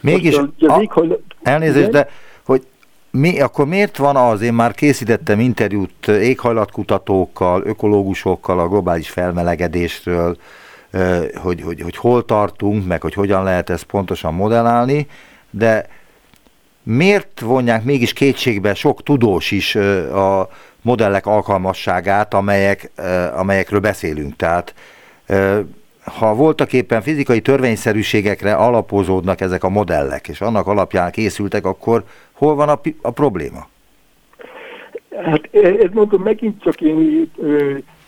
Mégis, 0.00 0.36
Most, 0.36 0.94
a, 0.94 1.00
a, 1.00 1.18
elnézést, 1.42 1.90
de 1.90 2.08
hogy 2.44 2.62
mi, 3.10 3.40
akkor 3.40 3.66
miért 3.66 3.96
van 3.96 4.16
az, 4.16 4.42
én 4.42 4.54
már 4.54 4.74
készítettem 4.74 5.40
interjút 5.40 6.08
éghajlatkutatókkal, 6.08 7.62
ökológusokkal 7.64 8.58
a 8.58 8.68
globális 8.68 9.10
felmelegedésről, 9.10 10.36
hogy, 11.42 11.60
hogy, 11.62 11.80
hogy 11.80 11.96
hol 11.96 12.24
tartunk, 12.24 12.86
meg 12.86 13.02
hogy 13.02 13.14
hogyan 13.14 13.44
lehet 13.44 13.70
ezt 13.70 13.84
pontosan 13.84 14.34
modellálni, 14.34 15.06
de 15.50 15.86
miért 16.82 17.40
vonják 17.40 17.84
mégis 17.84 18.12
kétségbe 18.12 18.74
sok 18.74 19.02
tudós 19.02 19.50
is 19.50 19.74
a 20.14 20.48
modellek 20.82 21.26
alkalmasságát, 21.26 22.34
amelyek, 22.34 22.90
amelyekről 23.36 23.80
beszélünk? 23.80 24.36
Tehát 24.36 24.74
ha 26.04 26.34
voltak 26.34 26.72
éppen 26.72 27.02
fizikai 27.02 27.40
törvényszerűségekre 27.40 28.54
alapozódnak 28.54 29.40
ezek 29.40 29.64
a 29.64 29.68
modellek, 29.68 30.28
és 30.28 30.40
annak 30.40 30.66
alapján 30.66 31.10
készültek, 31.10 31.64
akkor 31.64 32.04
hol 32.32 32.54
van 32.54 32.68
a, 32.68 32.80
a 33.02 33.10
probléma? 33.10 33.68
Hát 35.24 35.48
ez 35.52 35.90
mondom, 35.92 36.22
megint 36.22 36.62
csak 36.62 36.80
én 36.80 37.30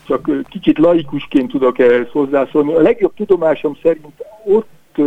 csak 0.06 0.30
kicsit 0.48 0.78
laikusként 0.78 1.50
tudok 1.50 1.78
ehhez 1.78 2.08
hozzászólni. 2.10 2.74
A 2.74 2.80
legjobb 2.80 3.14
tudomásom 3.14 3.76
szerint 3.82 4.06
ott 4.44 5.00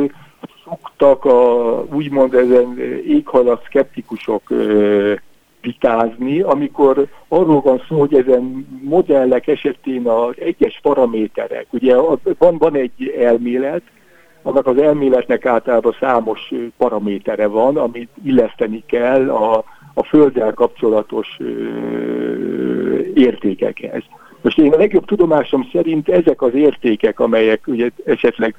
szoktak 0.65 1.25
a, 1.25 1.83
úgymond 1.93 2.33
ezen 2.33 2.79
éghajlat 3.07 3.63
szkeptikusok 3.65 4.41
vitázni, 5.61 6.41
amikor 6.41 7.07
arról 7.27 7.61
van 7.61 7.81
szó, 7.87 7.99
hogy 7.99 8.13
ezen 8.13 8.67
modellek 8.81 9.47
esetén 9.47 10.07
az 10.07 10.33
egyes 10.39 10.79
paraméterek, 10.81 11.67
ugye 11.69 11.95
van, 12.37 12.57
van 12.57 12.75
egy 12.75 13.15
elmélet, 13.19 13.81
annak 14.41 14.67
az 14.67 14.77
elméletnek 14.77 15.45
általában 15.45 15.95
számos 15.99 16.51
paramétere 16.77 17.47
van, 17.47 17.77
amit 17.77 18.09
illeszteni 18.23 18.83
kell 18.85 19.29
a, 19.29 19.63
a 19.93 20.03
Földdel 20.03 20.53
kapcsolatos 20.53 21.27
ö, 21.39 21.45
értékekhez. 23.13 24.03
Most 24.41 24.57
én 24.57 24.73
a 24.73 24.77
legjobb 24.77 25.05
tudomásom 25.05 25.69
szerint 25.71 26.09
ezek 26.09 26.41
az 26.41 26.53
értékek, 26.53 27.19
amelyek 27.19 27.67
ugye 27.67 27.89
esetleg 28.05 28.55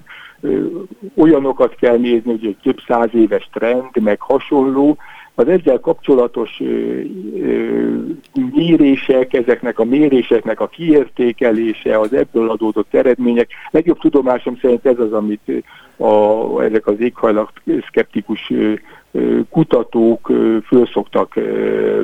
olyanokat 1.16 1.74
kell 1.74 1.96
nézni, 1.96 2.30
hogy 2.30 2.46
egy 2.46 2.56
több 2.62 2.78
száz 2.86 3.08
éves 3.14 3.48
trend, 3.52 4.02
meg 4.02 4.20
hasonló, 4.20 4.96
az 5.38 5.48
ezzel 5.48 5.80
kapcsolatos 5.80 6.62
mérések, 8.52 9.32
ezeknek 9.32 9.78
a 9.78 9.84
méréseknek 9.84 10.60
a 10.60 10.66
kiértékelése, 10.66 11.98
az 11.98 12.12
ebből 12.12 12.50
adódott 12.50 12.94
eredmények, 12.94 13.48
legjobb 13.70 13.98
tudomásom 13.98 14.58
szerint 14.60 14.86
ez 14.86 14.98
az, 14.98 15.12
amit 15.12 15.64
a, 15.96 16.62
ezek 16.62 16.86
az 16.86 17.00
éghajlat 17.00 17.52
szkeptikus 17.86 18.52
kutatók 19.50 20.32
föl 20.66 20.86
szoktak 20.86 21.34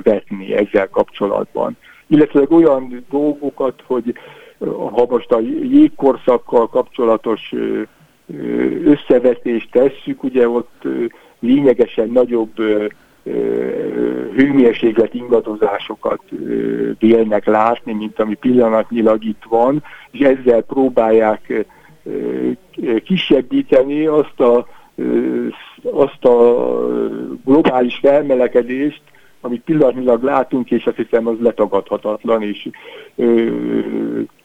vetni 0.03 0.55
ezzel 0.55 0.89
kapcsolatban. 0.89 1.77
Illetve 2.07 2.47
olyan 2.51 3.05
dolgokat, 3.11 3.83
hogy 3.87 4.15
ha 4.69 5.07
most 5.09 5.33
a 5.33 5.41
jégkorszakkal 5.63 6.69
kapcsolatos 6.69 7.55
összevetést 8.85 9.71
tesszük, 9.71 10.23
ugye 10.23 10.49
ott 10.49 10.83
lényegesen 11.41 12.09
nagyobb 12.09 12.53
hőmérséklet 14.35 15.15
ingadozásokat 15.15 16.23
vélnek 16.99 17.47
látni, 17.47 17.93
mint 17.93 18.21
ami 18.21 18.35
pillanatnyilag 18.35 19.25
itt 19.25 19.43
van, 19.49 19.83
és 20.11 20.21
ezzel 20.21 20.63
próbálják 20.63 21.67
kisebbíteni 23.05 24.07
azt 24.07 24.41
a, 24.41 24.67
azt 25.83 26.25
a 26.25 26.67
globális 27.45 27.99
felmelegedést, 28.03 29.03
amit 29.41 29.63
pillanatnyilag 29.63 30.23
látunk, 30.23 30.71
és 30.71 30.87
azt 30.87 30.97
hiszem 30.97 31.27
az 31.27 31.37
letagadhatatlan, 31.41 32.43
és 32.43 32.69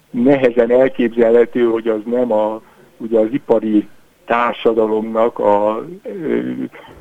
nehezen 0.10 0.72
elképzelhető, 0.72 1.64
hogy 1.64 1.88
az 1.88 2.00
nem 2.06 2.32
a, 2.32 2.62
ugye 2.98 3.20
az 3.20 3.28
ipari 3.32 3.88
társadalomnak 4.26 5.40
a 5.40 5.86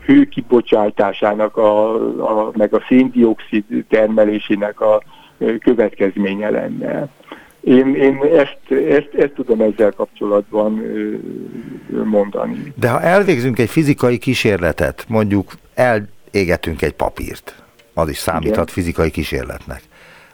hőkibocsátásának, 0.04 1.56
a, 1.56 1.94
a, 2.18 2.50
meg 2.56 2.74
a 2.74 2.82
széndiokszid 2.88 3.64
termelésének 3.88 4.80
a 4.80 5.02
következménye 5.58 6.50
lenne. 6.50 7.08
Én, 7.60 7.94
én 7.94 8.18
ezt, 8.22 8.80
ezt, 8.88 9.14
ezt 9.14 9.32
tudom 9.34 9.60
ezzel 9.60 9.92
kapcsolatban 9.92 10.82
mondani. 12.04 12.72
De 12.76 12.90
ha 12.90 13.00
elvégzünk 13.00 13.58
egy 13.58 13.70
fizikai 13.70 14.18
kísérletet, 14.18 15.04
mondjuk 15.08 15.52
elégetünk 15.74 16.82
egy 16.82 16.92
papírt, 16.92 17.64
az 17.94 18.08
is 18.08 18.16
számíthat 18.16 18.54
Igen. 18.54 18.66
fizikai 18.66 19.10
kísérletnek. 19.10 19.82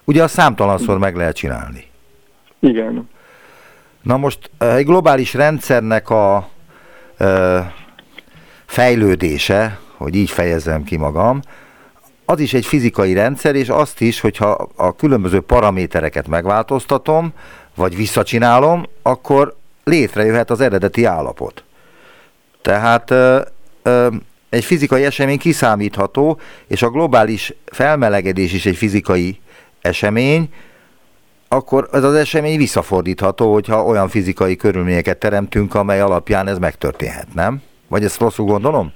Ugye 0.05 0.23
a 0.23 0.29
számtalanszor 0.29 0.99
meg 0.99 1.17
lehet 1.17 1.37
csinálni. 1.37 1.85
Igen. 2.59 3.09
Na 4.03 4.17
most 4.17 4.51
egy 4.59 4.85
globális 4.85 5.35
rendszernek 5.35 6.11
a 6.11 6.49
ö, 7.17 7.59
fejlődése, 8.67 9.79
hogy 9.97 10.15
így 10.15 10.31
fejezem 10.31 10.85
ki 10.85 10.97
magam, 10.97 11.41
az 12.25 12.41
is 12.41 12.55
egy 12.55 12.67
fizikai 12.67 13.13
rendszer, 13.13 13.55
és 13.55 13.69
azt 13.69 14.01
is, 14.01 14.21
hogyha 14.21 14.69
a 14.77 14.97
különböző 14.97 15.41
paramétereket 15.41 16.29
megváltoztatom, 16.29 17.33
vagy 17.75 17.97
visszacsinálom, 17.97 18.87
akkor 19.03 19.57
létrejöhet 19.85 20.51
az 20.51 20.61
eredeti 20.61 21.05
állapot. 21.05 21.65
Tehát 22.63 23.11
ö, 23.11 23.41
ö, 23.83 24.09
egy 24.49 24.65
fizikai 24.65 25.05
esemény 25.05 25.39
kiszámítható, 25.39 26.41
és 26.67 26.83
a 26.83 26.91
globális 26.91 27.55
felmelegedés 27.65 28.53
is 28.53 28.67
egy 28.67 28.77
fizikai 28.77 29.41
esemény, 29.81 30.49
akkor 31.53 31.89
ez 31.93 32.05
az 32.05 32.15
esemény 32.15 32.57
visszafordítható, 32.57 33.53
hogyha 33.53 33.85
olyan 33.85 34.09
fizikai 34.09 34.57
körülményeket 34.57 35.19
teremtünk, 35.19 35.75
amely 35.75 36.01
alapján 36.01 36.49
ez 36.49 36.59
megtörténhet, 36.59 37.35
nem? 37.35 37.63
Vagy 37.89 38.05
ezt 38.05 38.21
rosszul 38.21 38.47
gondolom? 38.47 38.93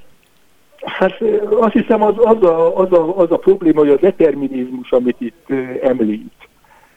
Hát 0.81 1.23
azt 1.61 1.73
hiszem 1.73 2.03
az, 2.03 2.15
az, 2.17 2.43
a, 2.43 2.79
az, 2.79 2.93
a, 2.93 3.19
az 3.19 3.31
a 3.31 3.37
probléma, 3.37 3.79
hogy 3.79 3.89
a 3.89 3.97
determinizmus, 3.97 4.93
amit 4.93 5.17
itt 5.19 5.51
említ, 5.83 6.33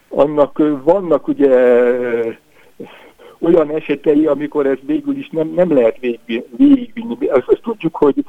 annak 0.09 0.61
vannak 0.83 1.27
ugye 1.27 1.49
olyan 3.39 3.69
esetei, 3.75 4.25
amikor 4.25 4.65
ez 4.65 4.77
végül 4.81 5.17
is 5.17 5.29
nem, 5.29 5.51
nem 5.55 5.73
lehet 5.73 5.97
végigvinni. 6.57 7.27
Azt, 7.27 7.47
azt 7.47 7.61
tudjuk, 7.61 7.95
hogy 7.95 8.25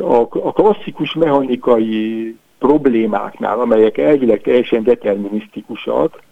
a, 0.00 0.20
a 0.30 0.52
klasszikus 0.52 1.14
mechanikai 1.14 2.36
problémáknál, 2.58 3.60
amelyek 3.60 3.98
elvileg 3.98 4.40
teljesen 4.40 4.82
determinisztikusak, 4.82 6.22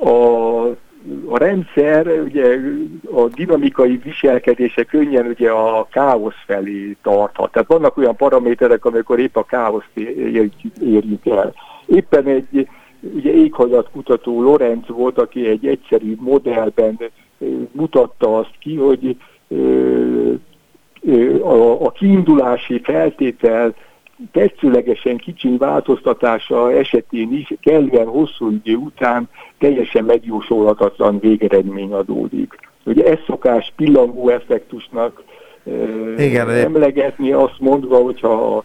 a, 0.00 0.66
a 1.26 1.38
rendszer, 1.38 2.06
ugye 2.06 2.58
a 3.12 3.28
dinamikai 3.28 4.00
viselkedése 4.04 4.84
könnyen 4.84 5.26
ugye 5.26 5.50
a 5.50 5.86
káosz 5.90 6.42
felé 6.46 6.96
tarthat. 7.02 7.52
Tehát 7.52 7.68
vannak 7.68 7.96
olyan 7.96 8.16
paraméterek, 8.16 8.84
amikor 8.84 9.18
épp 9.18 9.36
a 9.36 9.44
káoszt 9.44 9.90
érjük 10.80 11.26
el. 11.26 11.54
Éppen 11.86 12.26
egy 12.26 12.68
ugye 13.00 13.32
éghajlatkutató 13.32 14.42
Lorenz 14.42 14.88
volt, 14.88 15.18
aki 15.18 15.46
egy 15.46 15.66
egyszerű 15.66 16.14
modellben 16.20 16.98
mutatta 17.72 18.38
azt 18.38 18.54
ki, 18.58 18.76
hogy 18.76 19.16
a, 21.42 21.84
a 21.84 21.90
kiindulási 21.90 22.80
feltétel 22.82 23.74
tetszőlegesen 24.32 25.16
kicsi 25.16 25.56
változtatása 25.56 26.72
esetén 26.72 27.32
is 27.32 27.54
kellően 27.60 28.06
hosszú 28.06 28.50
idő 28.50 28.76
után 28.76 29.28
teljesen 29.58 30.04
megjósolhatatlan 30.04 31.18
végeredmény 31.18 31.92
adódik. 31.92 32.54
Ugye 32.84 33.04
ez 33.04 33.18
szokás 33.26 33.72
pillangó 33.76 34.28
effektusnak 34.28 35.22
Igen, 36.18 36.50
emlegetni, 36.50 37.32
azt 37.32 37.58
mondva, 37.58 37.96
hogyha 37.96 38.64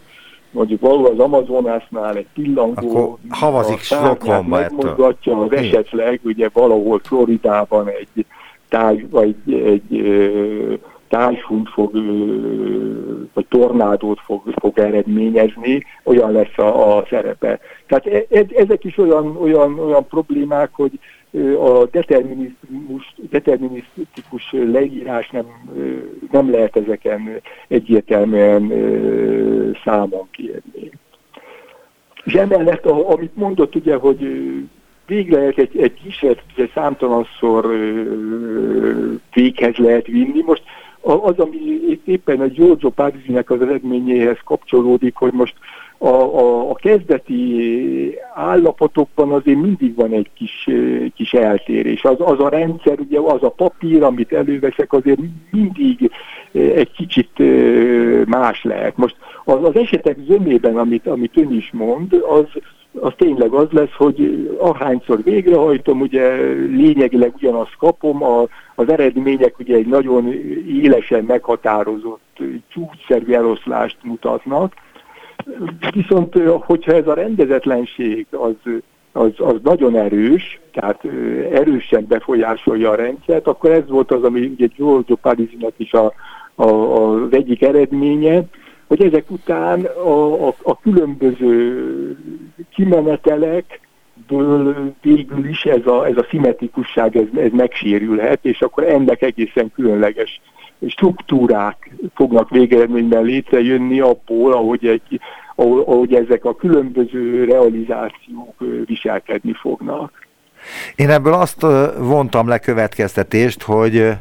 mondjuk 0.50 0.80
valahol 0.80 1.06
az 1.06 1.18
Amazonásnál 1.18 2.16
egy 2.16 2.26
pillangó 2.34 3.18
havazik 3.28 3.80
van 4.24 4.44
megmozgatja, 4.44 5.40
az 5.40 5.52
esetleg 5.52 6.20
ugye 6.22 6.48
valahol 6.52 7.00
Floridában 7.04 7.88
egy 7.88 8.26
táj, 8.68 9.06
vagy 9.10 9.34
egy, 9.46 9.96
egy 9.96 10.02
tájfúnt 11.14 11.68
fog, 11.68 11.92
vagy 13.32 13.46
tornádót 13.48 14.20
fog, 14.20 14.42
fog 14.60 14.78
eredményezni, 14.78 15.84
olyan 16.02 16.32
lesz 16.32 16.58
a, 16.58 16.96
a 16.96 17.06
szerepe. 17.10 17.60
Tehát 17.86 18.06
e, 18.06 18.38
e, 18.38 18.44
ezek 18.56 18.84
is 18.84 18.98
olyan, 18.98 19.36
olyan, 19.36 19.78
olyan 19.78 20.06
problémák, 20.06 20.70
hogy 20.72 20.98
a 21.58 21.86
determinizmus, 21.90 23.14
determinisztikus 23.30 24.52
leírás 24.52 25.30
nem, 25.30 25.46
nem 26.30 26.50
lehet 26.50 26.76
ezeken 26.76 27.40
egyértelműen 27.68 28.72
számon 29.84 30.28
kérni. 30.30 30.90
És 32.24 32.34
emellett, 32.34 32.86
amit 32.86 33.36
mondott 33.36 33.74
ugye, 33.74 33.96
hogy 33.96 34.18
végre 35.06 35.40
egy, 35.40 35.78
egy 35.78 35.94
kísérletet 36.02 36.70
számtalanszor 36.74 37.66
véghez 39.32 39.76
lehet 39.76 40.06
vinni. 40.06 40.42
Most 40.42 40.62
az, 41.04 41.38
ami 41.38 41.56
éppen 42.04 42.40
a 42.40 42.46
Giorgio 42.46 42.90
Parisinek 42.90 43.50
az 43.50 43.60
eredményéhez 43.60 44.38
kapcsolódik, 44.44 45.14
hogy 45.14 45.32
most 45.32 45.54
a, 45.98 46.08
a, 46.08 46.70
a 46.70 46.74
kezdeti 46.74 48.18
állapotokban 48.34 49.32
azért 49.32 49.60
mindig 49.60 49.94
van 49.94 50.12
egy 50.12 50.30
kis, 50.34 50.68
kis 51.14 51.32
eltérés. 51.32 52.04
Az, 52.04 52.16
az 52.18 52.40
a 52.40 52.48
rendszer, 52.48 52.98
ugye 53.00 53.18
az 53.18 53.42
a 53.42 53.48
papír, 53.48 54.02
amit 54.02 54.32
előveszek, 54.32 54.92
azért 54.92 55.20
mindig 55.50 56.10
egy 56.52 56.90
kicsit 56.90 57.30
más 58.26 58.64
lehet. 58.64 58.96
Most 58.96 59.16
az, 59.44 59.64
az 59.64 59.76
esetek 59.76 60.16
zömében, 60.26 60.76
amit, 60.76 61.06
amit 61.06 61.36
ön 61.36 61.52
is 61.52 61.70
mond, 61.72 62.12
az, 62.12 62.62
az 63.00 63.12
tényleg 63.16 63.52
az 63.52 63.68
lesz, 63.70 63.92
hogy 63.96 64.50
ahányszor 64.58 65.22
végrehajtom, 65.22 66.00
ugye 66.00 66.36
lényegileg 66.66 67.32
ugyanazt 67.34 67.76
kapom, 67.78 68.22
a, 68.22 68.46
az 68.74 68.88
eredmények 68.88 69.58
ugye 69.58 69.76
egy 69.76 69.86
nagyon 69.86 70.32
élesen 70.82 71.24
meghatározott 71.24 72.38
csúcsszerű 72.68 73.32
eloszlást 73.32 73.96
mutatnak, 74.02 74.74
viszont 75.92 76.34
hogyha 76.60 76.92
ez 76.92 77.06
a 77.06 77.14
rendezetlenség 77.14 78.26
az, 78.30 78.54
az, 79.12 79.32
az 79.36 79.56
nagyon 79.62 79.96
erős, 79.96 80.60
tehát 80.72 81.04
erősen 81.52 82.06
befolyásolja 82.08 82.90
a 82.90 82.94
rendszert, 82.94 83.46
akkor 83.46 83.70
ez 83.70 83.88
volt 83.88 84.10
az, 84.10 84.22
ami 84.22 84.46
ugye 84.46 84.66
Giorgio 84.76 85.16
Parisinak 85.16 85.72
is 85.76 85.92
a, 85.92 86.12
a, 86.54 86.64
az 86.64 87.32
egyik 87.32 87.62
eredménye, 87.62 88.42
hogy 88.86 89.02
ezek 89.02 89.30
után 89.30 89.84
a, 89.84 90.48
a, 90.48 90.54
a 90.62 90.80
különböző 90.80 92.16
kimenetelekből 92.74 94.92
végül 95.02 95.48
is 95.48 95.64
ez 95.64 95.86
a, 95.86 96.06
ez 96.06 96.16
a 96.16 96.26
szimmetrikusság 96.30 97.16
ez, 97.16 97.26
ez 97.36 97.50
megsérülhet, 97.52 98.38
és 98.42 98.60
akkor 98.60 98.84
ennek 98.84 99.22
egészen 99.22 99.72
különleges 99.74 100.40
struktúrák 100.88 101.90
fognak 102.14 102.50
végeredményben 102.50 103.22
létrejönni 103.22 104.00
abból, 104.00 104.52
ahogy, 104.52 104.86
egy, 104.86 105.20
ahogy 105.54 106.14
ezek 106.14 106.44
a 106.44 106.56
különböző 106.56 107.44
realizációk 107.44 108.54
viselkedni 108.84 109.52
fognak. 109.52 110.26
Én 110.96 111.10
ebből 111.10 111.32
azt 111.32 111.60
vontam 111.98 112.48
le 112.48 112.58
következtetést, 112.58 113.62
hogy 113.62 114.12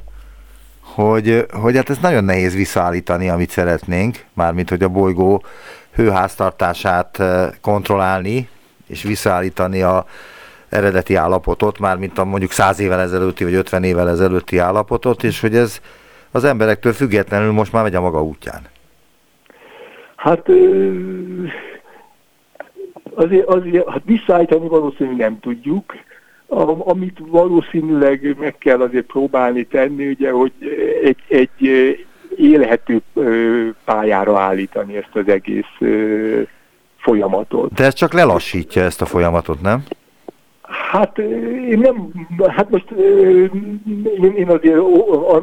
hogy, 0.83 1.45
hogy 1.51 1.75
hát 1.75 1.89
ez 1.89 1.97
nagyon 2.01 2.23
nehéz 2.23 2.53
visszaállítani, 2.55 3.29
amit 3.29 3.49
szeretnénk, 3.49 4.25
mármint 4.33 4.69
hogy 4.69 4.83
a 4.83 4.87
bolygó 4.87 5.43
hőháztartását 5.95 7.23
kontrollálni, 7.61 8.49
és 8.87 9.03
visszaállítani 9.03 9.81
a 9.81 10.05
eredeti 10.69 11.15
állapotot, 11.15 11.79
mármint 11.79 12.17
a 12.17 12.25
mondjuk 12.25 12.51
100 12.51 12.79
évvel 12.79 12.99
ezelőtti, 12.99 13.43
vagy 13.43 13.53
50 13.53 13.83
évvel 13.83 14.09
ezelőtti 14.09 14.57
állapotot, 14.57 15.23
és 15.23 15.41
hogy 15.41 15.55
ez 15.55 15.79
az 16.33 16.43
emberektől 16.43 16.93
függetlenül 16.93 17.51
most 17.51 17.71
már 17.71 17.83
megy 17.83 17.95
a 17.95 18.01
maga 18.01 18.23
útján. 18.23 18.61
Hát 20.15 20.49
azért, 23.13 23.45
azért 23.45 23.89
hát 23.89 24.01
visszaállítani 24.05 24.67
valószínűleg 24.67 25.17
nem 25.17 25.39
tudjuk, 25.39 25.95
amit 26.85 27.17
valószínűleg 27.19 28.35
meg 28.39 28.57
kell 28.57 28.81
azért 28.81 29.05
próbálni 29.05 29.63
tenni, 29.63 30.07
ugye, 30.07 30.31
hogy 30.31 30.51
egy, 31.03 31.23
egy 31.27 31.97
élhető 32.37 33.01
pályára 33.85 34.39
állítani 34.39 34.97
ezt 34.97 35.15
az 35.15 35.27
egész 35.27 35.77
folyamatot. 36.97 37.73
De 37.73 37.83
ez 37.83 37.93
csak 37.93 38.13
lelassítja 38.13 38.83
ezt 38.83 39.01
a 39.01 39.05
folyamatot, 39.05 39.61
nem? 39.61 39.83
Hát 40.93 41.17
én 41.17 41.79
nem, 41.79 42.11
hát 42.47 42.69
most 42.69 42.91
én, 42.91 44.33
én 44.35 44.49
azért 44.49 44.79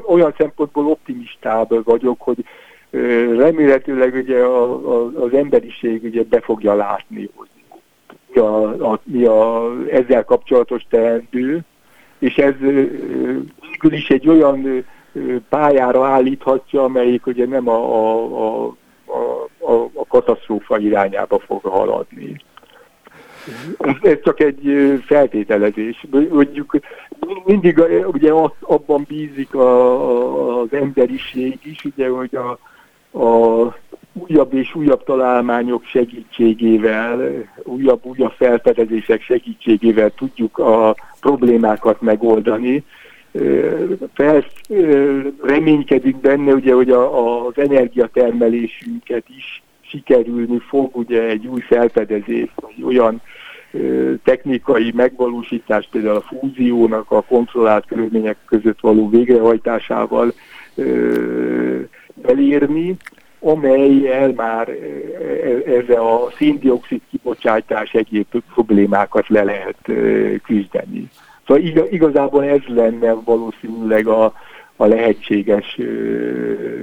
olyan 0.06 0.34
szempontból 0.38 0.86
optimistább 0.86 1.84
vagyok, 1.84 2.20
hogy 2.20 2.44
remélhetőleg 3.36 4.14
ugye 4.14 4.38
az 5.24 5.32
emberiség 5.32 6.04
ugye 6.04 6.22
be 6.22 6.40
fogja 6.40 6.74
látni, 6.74 7.30
hogy 7.34 7.48
mi 8.32 8.40
a, 8.40 8.92
a, 8.92 9.00
mi 9.04 9.24
a 9.24 9.70
ezzel 9.90 10.24
kapcsolatos 10.24 10.86
teendő, 10.88 11.60
és 12.18 12.36
ez 12.36 12.54
végül 12.58 13.92
is 13.92 14.08
egy 14.10 14.28
olyan 14.28 14.84
pályára 15.48 16.06
állíthatja, 16.06 16.82
amelyik 16.82 17.26
ugye 17.26 17.46
nem 17.46 17.68
a, 17.68 17.76
a, 17.76 18.66
a, 18.66 19.48
a, 19.58 19.90
a 19.94 20.06
katasztrófa 20.08 20.78
irányába 20.78 21.38
fog 21.38 21.62
haladni. 21.62 22.36
Ez 24.02 24.18
csak 24.22 24.40
egy 24.40 24.92
feltételezés. 25.06 26.06
Mondjuk 26.30 26.78
mindig 27.44 27.82
ugye 28.06 28.32
abban 28.60 29.04
bízik 29.08 29.54
a, 29.54 30.60
az 30.60 30.72
emberiség 30.72 31.58
is, 31.62 31.84
ugye, 31.84 32.08
hogy 32.08 32.34
a, 32.34 32.58
a 33.18 33.74
újabb 34.12 34.54
és 34.54 34.74
újabb 34.74 35.04
találmányok 35.04 35.84
segítségével, 35.84 37.32
újabb-újabb 37.62 38.32
felfedezések 38.36 39.22
segítségével 39.22 40.10
tudjuk 40.10 40.58
a 40.58 40.94
problémákat 41.20 42.00
megoldani. 42.00 42.84
Fel, 44.14 44.44
reménykedik 45.42 46.16
benne, 46.16 46.52
ugye, 46.52 46.74
hogy 46.74 46.90
a, 46.90 47.46
az 47.46 47.58
energiatermelésünket 47.58 49.24
is 49.36 49.62
sikerülni 49.80 50.58
fog, 50.58 50.96
ugye 50.96 51.22
egy 51.22 51.46
új 51.46 51.60
felfedezés, 51.60 52.48
vagy 52.54 52.82
olyan 52.82 53.22
technikai 54.24 54.92
megvalósítás, 54.94 55.88
például 55.90 56.16
a 56.16 56.20
fúziónak 56.20 57.10
a 57.10 57.22
kontrollált 57.22 57.86
körülmények 57.86 58.36
között 58.46 58.80
való 58.80 59.08
végrehajtásával 59.08 60.32
elérni, 62.22 62.96
amelyel 63.40 64.32
már 64.36 64.68
e, 64.68 64.74
ez 65.70 65.88
a 65.88 66.32
széndiokszid 66.36 67.00
kibocsátás 67.10 67.94
egyéb 67.94 68.26
problémákat 68.54 69.28
le 69.28 69.42
lehet 69.42 69.76
küzdeni. 70.42 71.10
Szóval 71.46 71.62
igazából 71.90 72.44
ez 72.44 72.60
lenne 72.66 73.12
valószínűleg 73.12 74.06
a, 74.06 74.32
a 74.76 74.86
lehetséges 74.86 75.78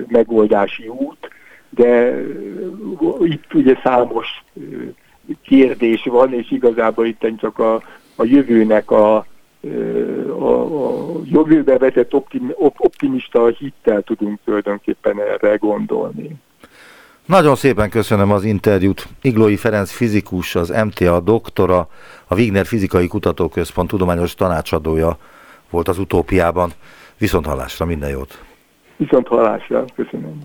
megoldási 0.08 0.88
út, 0.88 1.30
de 1.70 2.22
itt 3.20 3.54
ugye 3.54 3.80
számos 3.84 4.44
kérdés 5.42 6.04
van, 6.04 6.34
és 6.34 6.52
igazából 6.52 7.06
itt 7.06 7.28
csak 7.38 7.60
a, 7.60 7.82
a 8.16 8.24
jövőnek 8.24 8.92
a, 8.92 9.16
a, 9.16 9.26
a 10.40 11.20
jövőbe 11.24 11.78
vetett 11.78 12.14
optimista 12.78 13.48
hittel 13.48 14.02
tudunk 14.02 14.40
tulajdonképpen 14.46 15.20
erre 15.22 15.56
gondolni. 15.56 16.36
Nagyon 17.26 17.56
szépen 17.56 17.90
köszönöm 17.90 18.32
az 18.32 18.44
interjút. 18.44 19.08
Iglói 19.22 19.56
Ferenc 19.56 19.92
fizikus, 19.92 20.56
az 20.56 20.70
MTA 20.86 21.20
doktora, 21.20 21.90
a 22.28 22.36
Wigner 22.36 22.66
Fizikai 22.66 23.08
Kutatóközpont 23.08 23.90
tudományos 23.90 24.36
tanácsadója 24.36 25.18
volt 25.70 25.88
az 25.88 26.00
utópiában. 26.00 26.72
Viszont 27.18 27.46
hallásra, 27.46 27.86
minden 27.86 28.10
jót! 28.10 28.44
Viszont 28.96 29.28
hallásra, 29.28 29.86
köszönöm. 29.96 30.38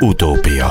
Utópia 0.00 0.66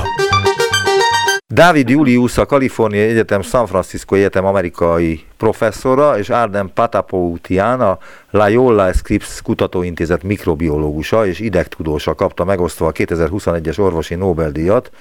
David 1.53 1.89
Julius, 1.89 2.37
a 2.37 2.45
Kalifornia 2.45 3.01
Egyetem 3.01 3.41
San 3.41 3.65
Francisco 3.65 4.15
Egyetem 4.15 4.45
amerikai 4.45 5.23
professzora, 5.37 6.17
és 6.17 6.29
Arden 6.29 6.71
Patapoutian, 6.73 7.81
a 7.81 7.97
Loyola 8.29 8.93
Scripps 8.93 9.41
Kutatóintézet 9.41 10.23
mikrobiológusa 10.23 11.25
és 11.25 11.39
idegtudósa 11.39 12.15
kapta 12.15 12.43
megosztva 12.43 12.87
a 12.87 12.91
2021-es 12.91 13.79
orvosi 13.79 14.15
Nobel-díjat 14.15 14.91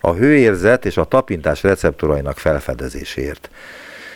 a 0.00 0.12
hőérzet 0.12 0.84
és 0.84 0.96
a 0.96 1.04
tapintás 1.04 1.62
receptorainak 1.62 2.38
felfedezéséért. 2.38 3.50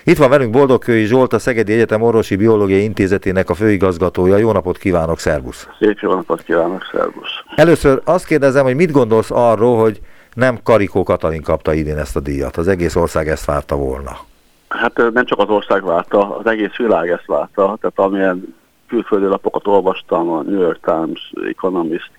Itt 0.05 0.19
van 0.19 0.31
velünk 0.31 0.51
Boldogkői 0.53 1.05
Zsolt, 1.05 1.33
a 1.33 1.39
Szegedi 1.39 1.73
Egyetem 1.73 2.03
Orvosi 2.03 2.37
Biológiai 2.37 2.83
Intézetének 2.83 3.51
a 3.51 3.55
főigazgatója. 3.55 4.37
Jó 4.37 4.53
napot 4.53 4.79
kívánok, 4.79 5.19
szervusz! 5.19 5.69
Szép 5.79 5.99
jó 6.01 6.15
napot 6.15 6.43
kívánok, 6.43 6.89
szervusz! 6.93 7.31
Először 7.55 8.01
azt 8.05 8.27
kérdezem, 8.27 8.65
hogy 8.65 8.77
mit 8.77 8.91
gondolsz 8.91 9.31
arról, 9.31 9.79
hogy 9.79 10.01
nem 10.41 10.59
Karikó 10.63 11.03
Katalin 11.03 11.43
kapta 11.43 11.73
idén 11.73 11.99
ezt 11.99 12.17
a 12.17 12.21
díjat, 12.21 12.57
az 12.57 12.69
egész 12.69 12.97
ország 12.97 13.29
ezt 13.29 13.45
várta 13.45 13.77
volna. 13.77 14.19
Hát 14.69 14.97
nem 15.13 15.25
csak 15.25 15.39
az 15.39 15.49
ország 15.49 15.85
várta, 15.85 16.37
az 16.37 16.47
egész 16.47 16.77
világ 16.77 17.09
ezt 17.09 17.27
várta, 17.27 17.77
tehát 17.81 17.99
amilyen 17.99 18.55
külföldi 18.89 19.27
lapokat 19.27 19.67
olvastam, 19.67 20.31
a 20.31 20.43
New 20.43 20.61
York 20.61 20.81
Times, 20.85 21.33
Economist, 21.49 22.11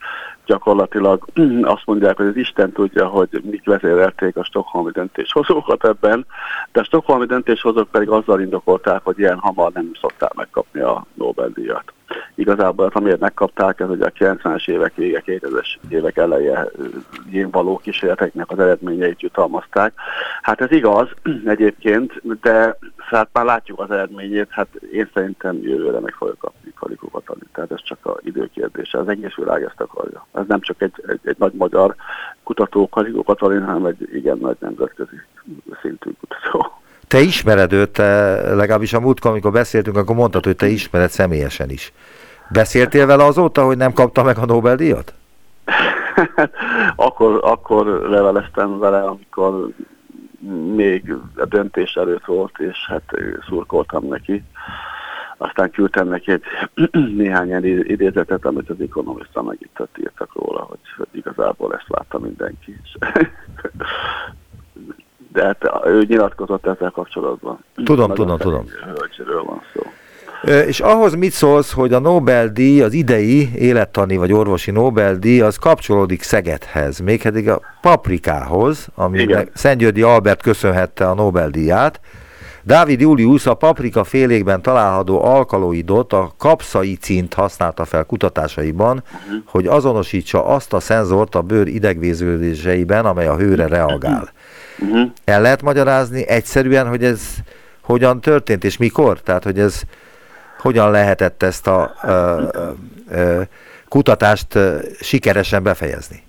gyakorlatilag 0.45 1.25
azt 1.75 1.85
mondják, 1.85 2.17
hogy 2.17 2.25
az 2.25 2.35
Isten 2.35 2.71
tudja, 2.71 3.07
hogy 3.07 3.41
mik 3.43 3.65
vezérelték 3.65 4.37
a 4.37 4.43
stokholmi 4.43 4.91
döntéshozókat 4.91 5.85
ebben, 5.85 6.25
de 6.71 6.79
a 6.79 6.83
stokholmi 6.83 7.25
döntéshozók 7.25 7.89
pedig 7.89 8.09
azzal 8.09 8.41
indokolták, 8.41 9.01
hogy 9.03 9.19
ilyen 9.19 9.39
hamar 9.39 9.71
nem 9.71 9.91
szokták 10.01 10.33
megkapni 10.33 10.79
a 10.79 11.05
Nobel-díjat. 11.13 11.93
Igazából, 12.35 12.85
hát, 12.85 12.95
amiért 12.95 13.19
megkapták, 13.19 13.79
ez 13.79 13.89
ugye 13.89 14.05
a 14.05 14.11
90-es 14.11 14.69
évek 14.69 14.95
vége, 14.95 15.23
2000-es 15.25 15.75
évek 15.89 16.17
eleje 16.17 16.67
való 17.51 17.77
kísérleteknek 17.77 18.51
az 18.51 18.59
eredményeit 18.59 19.21
jutalmazták. 19.21 19.93
Hát 20.41 20.61
ez 20.61 20.71
igaz 20.71 21.07
egyébként, 21.45 22.39
de 22.41 22.77
hát 22.97 23.29
már 23.33 23.45
látjuk 23.45 23.79
az 23.79 23.91
eredményét, 23.91 24.47
hát 24.49 24.67
én 24.91 25.09
szerintem 25.13 25.57
jövőre 25.61 25.99
meg 25.99 26.13
fogja 26.13 26.35
kapni 26.39 26.73
Kalikó 26.79 27.09
Katalin. 27.09 27.47
Tehát 27.53 27.71
ez 27.71 27.83
csak 27.83 27.97
az 28.01 28.19
időkérdése, 28.23 28.97
az 28.97 29.07
egész 29.07 29.35
világ 29.35 29.63
ezt 29.63 29.81
akarja. 29.81 30.25
Ez 30.33 30.43
nem 30.47 30.61
csak 30.61 30.81
egy, 30.81 31.03
egy, 31.07 31.19
egy 31.23 31.35
nagy 31.37 31.53
magyar 31.53 31.95
kutató 32.43 32.89
Kalikó 32.89 33.23
Katalin, 33.23 33.65
hanem 33.65 33.85
egy 33.85 34.09
igen 34.13 34.37
nagy 34.37 34.57
nemzetközi 34.59 35.15
szintű 35.81 36.11
kutató. 36.19 36.80
Te 37.11 37.19
ismered 37.19 37.73
őt, 37.73 37.89
te, 37.89 38.33
legalábbis 38.55 38.93
a 38.93 38.99
múltkor, 38.99 39.31
amikor 39.31 39.51
beszéltünk, 39.51 39.97
akkor 39.97 40.15
mondtad, 40.15 40.45
hogy 40.45 40.55
te 40.55 40.67
ismered 40.67 41.09
személyesen 41.09 41.69
is. 41.69 41.93
Beszéltél 42.49 43.05
vele 43.05 43.23
azóta, 43.23 43.65
hogy 43.65 43.77
nem 43.77 43.93
kapta 43.93 44.23
meg 44.23 44.37
a 44.37 44.45
Nobel-díjat? 44.45 45.13
akkor, 46.95 47.39
akkor 47.43 47.85
leveleztem 47.85 48.79
vele, 48.79 49.03
amikor 49.03 49.67
még 50.75 51.15
a 51.35 51.45
döntés 51.45 51.93
előtt 51.93 52.25
volt, 52.25 52.59
és 52.59 52.77
hát 52.87 53.11
szurkoltam 53.47 54.07
neki. 54.07 54.43
Aztán 55.37 55.71
küldtem 55.71 56.07
neki 56.07 56.31
egy 56.31 56.43
néhány 57.17 57.65
idézetet, 57.83 58.45
amit 58.45 58.69
az 58.69 58.81
ekonomista 58.81 59.43
meg 59.43 59.57
itt 59.59 59.99
írtak 59.99 60.33
róla, 60.33 60.61
hogy, 60.61 60.79
hogy 60.97 61.07
igazából 61.11 61.73
ezt 61.73 61.87
látta 61.87 62.19
mindenki. 62.19 62.75
De 65.33 65.43
hát 65.43 65.85
ő 65.85 66.05
nyilatkozott 66.07 66.65
ezzel 66.65 66.89
kapcsolatban. 66.89 67.59
Tudom, 67.75 68.09
Nagyon 68.09 68.15
tudom, 68.15 68.37
tudom. 68.37 68.65
Hölgyről 68.83 69.43
van 69.43 69.61
szó. 69.73 69.81
És 70.67 70.79
ahhoz 70.79 71.15
mit 71.15 71.31
szólsz, 71.31 71.71
hogy 71.71 71.93
a 71.93 71.99
Nobel-díj, 71.99 72.81
az 72.81 72.93
idei 72.93 73.51
élettani 73.55 74.17
vagy 74.17 74.33
orvosi 74.33 74.71
Nobel-díj, 74.71 75.41
az 75.41 75.55
kapcsolódik 75.55 76.21
Szegedhez, 76.21 76.99
mégpedig 76.99 77.49
a 77.49 77.61
paprikához, 77.81 78.87
ami 78.95 79.35
Szentgyörgyi 79.53 80.01
Albert 80.01 80.41
köszönhette 80.41 81.09
a 81.09 81.13
Nobel-díját. 81.13 81.99
Dávid 82.63 82.99
Julius 82.99 83.45
a 83.45 83.53
paprika 83.53 84.03
félékben 84.03 84.61
található 84.61 85.23
alkaloidot, 85.23 86.13
a 86.13 86.33
kapszaicint 86.37 87.33
használta 87.33 87.85
fel 87.85 88.03
kutatásaiban, 88.03 89.03
uh-huh. 89.05 89.43
hogy 89.45 89.67
azonosítsa 89.67 90.45
azt 90.45 90.73
a 90.73 90.79
szenzort 90.79 91.35
a 91.35 91.41
bőr 91.41 91.67
idegvéződéseiben, 91.67 93.05
amely 93.05 93.27
a 93.27 93.35
hőre 93.35 93.67
reagál. 93.67 94.29
Uh-huh. 94.81 95.11
El 95.23 95.41
lehet 95.41 95.61
magyarázni 95.61 96.27
egyszerűen, 96.27 96.87
hogy 96.87 97.03
ez 97.03 97.35
hogyan 97.81 98.21
történt, 98.21 98.63
és 98.63 98.77
mikor? 98.77 99.21
Tehát, 99.21 99.43
hogy 99.43 99.59
ez 99.59 99.81
hogyan 100.59 100.91
lehetett 100.91 101.43
ezt 101.43 101.67
a 101.67 101.93
ö, 102.03 102.43
ö, 103.09 103.41
kutatást 103.87 104.57
sikeresen 104.99 105.63
befejezni? 105.63 106.23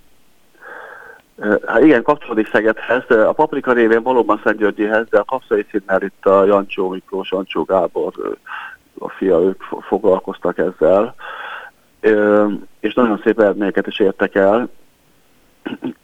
Hát 1.66 1.82
igen, 1.82 2.02
kapcsolódik 2.02 2.48
Szegedhez, 2.48 3.02
a 3.08 3.32
paprika 3.32 3.72
révén 3.72 4.02
valóban 4.02 4.40
Szentgyörgyihez, 4.44 5.06
de 5.10 5.18
a 5.18 5.24
kapszaicinnel 5.24 6.02
itt 6.02 6.26
a 6.26 6.44
Jancsó 6.44 6.88
Miklós, 6.88 7.30
Jancsó 7.30 7.62
Gábor, 7.62 8.12
a 8.98 9.08
fia, 9.08 9.40
ők 9.40 9.62
foglalkoztak 9.62 10.58
ezzel, 10.58 11.14
és 12.80 12.94
nagyon 12.94 13.20
szép 13.24 13.40
eredményeket 13.40 13.86
is 13.86 13.98
értek 13.98 14.34
el. 14.34 14.68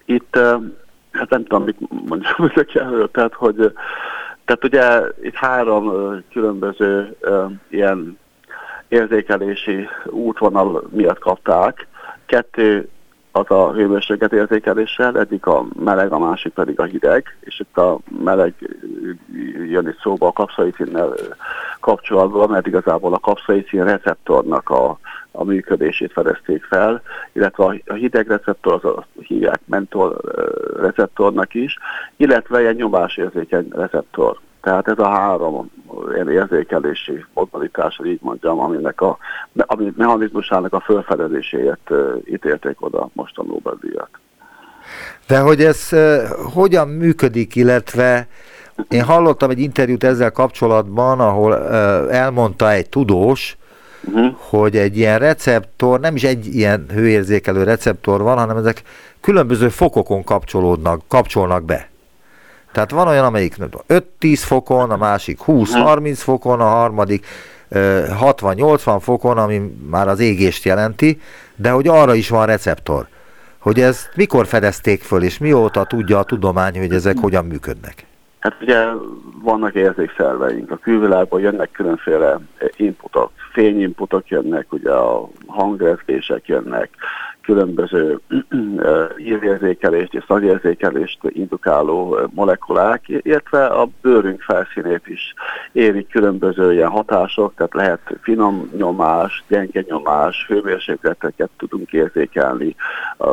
Itt, 0.05 0.39
hát 1.13 1.31
nem 1.31 1.43
tudom, 1.45 1.65
mit 1.65 1.77
mondjam 2.09 2.35
ezek 2.55 2.75
elől, 2.75 3.11
tehát, 3.11 3.35
hogy 3.35 3.73
tehát 4.45 4.65
ugye 4.65 5.01
itt 5.23 5.35
három 5.35 5.93
különböző 6.33 7.17
ilyen 7.69 8.19
érzékelési 8.89 9.89
útvonal 10.07 10.89
miatt 10.91 11.19
kapták. 11.19 11.87
Kettő 12.27 12.89
az 13.33 13.51
a 13.51 13.73
hőmérséklet 13.73 14.33
érzékeléssel, 14.33 15.19
egyik 15.19 15.47
a 15.47 15.67
meleg, 15.85 16.13
a 16.13 16.19
másik 16.19 16.53
pedig 16.53 16.81
a 16.81 16.85
hideg, 16.85 17.37
és 17.41 17.61
itt 17.61 17.77
a 17.77 17.99
meleg 18.25 18.55
jön 19.71 19.89
itt 19.89 20.01
szóba 20.01 20.27
a 20.27 20.33
kapszaicinnel 20.33 21.15
kapcsolatban, 21.81 22.51
mert 22.51 22.67
igazából 22.67 23.15
a 23.15 23.19
kapszaicin 23.19 23.85
receptornak 23.85 24.71
a, 24.71 24.99
a 25.31 25.45
működését 25.45 26.13
fedezték 26.13 26.65
fel, 26.65 27.03
illetve 27.33 27.65
a, 27.65 27.75
a 27.87 27.93
hideg 27.93 28.29
receptor, 28.29 28.73
az 28.73 28.85
a 28.85 29.07
hívják 29.21 29.61
mentol 29.65 30.21
receptornak 30.81 31.55
is, 31.55 31.79
illetve 32.17 32.59
egy 32.59 32.77
nyomásérzékeny 32.77 33.69
receptor. 33.71 34.39
Tehát 34.69 34.89
ez 34.89 34.99
a 34.99 35.09
három 35.09 35.71
ilyen 36.15 36.31
érzékelési 36.31 37.25
modalitás, 37.35 38.01
így 38.05 38.19
mondjam, 38.23 38.61
aminek 38.61 39.01
a, 39.01 39.19
ami 39.57 39.93
mechanizmusának 39.97 40.73
a 40.73 40.81
felfedezéséért 40.81 41.91
ítélték 42.25 42.83
oda 42.83 43.09
most 43.13 43.39
a 43.39 43.43
Nobel-díjat. 43.43 44.09
De 45.27 45.41
hogy 45.41 45.63
ez 45.63 45.89
uh, 45.93 46.23
hogyan 46.53 46.89
működik, 46.89 47.57
illetve 47.57 48.29
én 48.89 49.03
hallottam 49.03 49.51
egy 49.51 49.61
interjút 49.61 50.05
ezzel 50.05 50.33
kapcsolatban, 50.33 51.21
ahol 51.21 51.69
elmondta 52.09 52.71
egy 52.71 52.89
tudós, 52.89 53.57
uh-huh. 54.05 54.35
hogy 54.39 54.77
egy 54.77 54.97
ilyen 54.97 55.19
receptor, 55.19 56.01
nem 56.01 56.15
is 56.15 56.25
egy 56.25 56.47
ilyen 56.47 56.87
hőérzékelő 56.93 57.63
receptor 57.63 58.23
van, 58.23 58.39
hanem 58.39 58.57
ezek 58.57 58.83
különböző 59.21 59.69
fokokon 59.69 60.25
kapcsolódnak, 60.25 61.03
kapcsolnak 61.09 61.65
be. 61.65 61.89
Tehát 62.79 62.93
van 62.93 63.09
olyan, 63.09 63.25
amelyik 63.25 63.57
5-10 63.89 64.03
fokon, 64.35 64.91
a 64.91 64.97
másik 64.97 65.39
20-30 65.47 66.13
fokon, 66.17 66.61
a 66.61 66.65
harmadik 66.65 67.27
60-80 67.71 68.99
fokon, 69.01 69.39
ami 69.39 69.77
már 69.91 70.09
az 70.09 70.21
égést 70.21 70.65
jelenti, 70.65 71.21
de 71.57 71.71
hogy 71.71 71.89
arra 71.89 72.15
is 72.15 72.29
van 72.29 72.47
receptor. 72.47 73.07
Hogy 73.59 73.81
ezt 73.81 74.11
mikor 74.17 74.47
fedezték 74.47 75.03
föl, 75.03 75.23
és 75.23 75.39
mióta 75.39 75.85
tudja 75.85 76.19
a 76.19 76.23
tudomány, 76.23 76.79
hogy 76.79 76.93
ezek 76.93 77.17
hogyan 77.21 77.45
működnek? 77.45 78.07
Hát 78.39 78.57
ugye 78.61 78.85
vannak 79.43 79.75
érzékszerveink, 79.75 80.71
a 80.71 80.77
külvilágból 80.77 81.41
jönnek 81.41 81.71
különféle 81.71 82.41
inputok, 82.77 83.31
fényinputok 83.53 84.29
jönnek, 84.29 84.73
ugye 84.73 84.93
a 84.93 85.29
hangrezgések 85.47 86.47
jönnek, 86.47 86.91
különböző 87.49 88.21
írérzékelést 89.19 90.15
és 90.15 90.25
szagérzékelést 90.27 91.19
indukáló 91.23 92.19
molekulák, 92.35 93.03
illetve 93.07 93.67
a 93.67 93.89
bőrünk 94.01 94.41
felszínét 94.43 95.07
is 95.07 95.35
érik 95.73 96.09
különböző 96.09 96.73
ilyen 96.73 96.89
hatások, 96.89 97.55
tehát 97.55 97.75
lehet 97.75 98.01
finom 98.21 98.71
nyomás, 98.77 99.45
gyenge 99.49 99.85
nyomás, 99.87 100.45
hőmérsékleteket 100.49 101.51
tudunk 101.57 101.93
érzékelni, 101.93 102.75
a, 103.17 103.29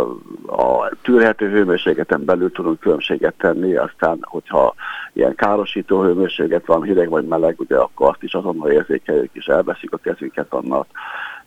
a 0.62 0.92
tűrhető 1.02 1.50
hőmérsékleten 1.50 2.26
belül 2.26 2.52
tudunk 2.52 2.80
különbséget 2.80 3.34
tenni, 3.38 3.76
aztán 3.76 4.18
hogyha 4.22 4.74
ilyen 5.14 5.36
károsító 5.36 6.02
hőmérséklet 6.02 6.66
van, 6.66 6.84
hideg 6.84 7.10
vagy 7.10 7.26
meleg, 7.26 7.60
ugye 7.60 7.78
akkor 7.78 8.10
azt 8.10 8.24
is 8.24 8.34
azonnal 8.34 8.72
érzékeljük, 8.72 9.30
és 9.34 9.46
elveszik 9.46 9.94
a 9.94 9.98
kezünket 9.98 10.54
annak. 10.54 10.88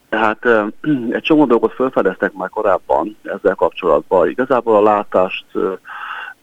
Tehát 0.09 0.45
egy 1.11 1.23
csomó 1.23 1.45
dolgot 1.45 1.73
felfedeztek 1.73 2.33
már 2.33 2.49
korábban 2.49 3.17
ezzel 3.23 3.55
kapcsolatban. 3.55 4.29
Igazából 4.29 4.77
a 4.77 4.83
látást 4.83 5.47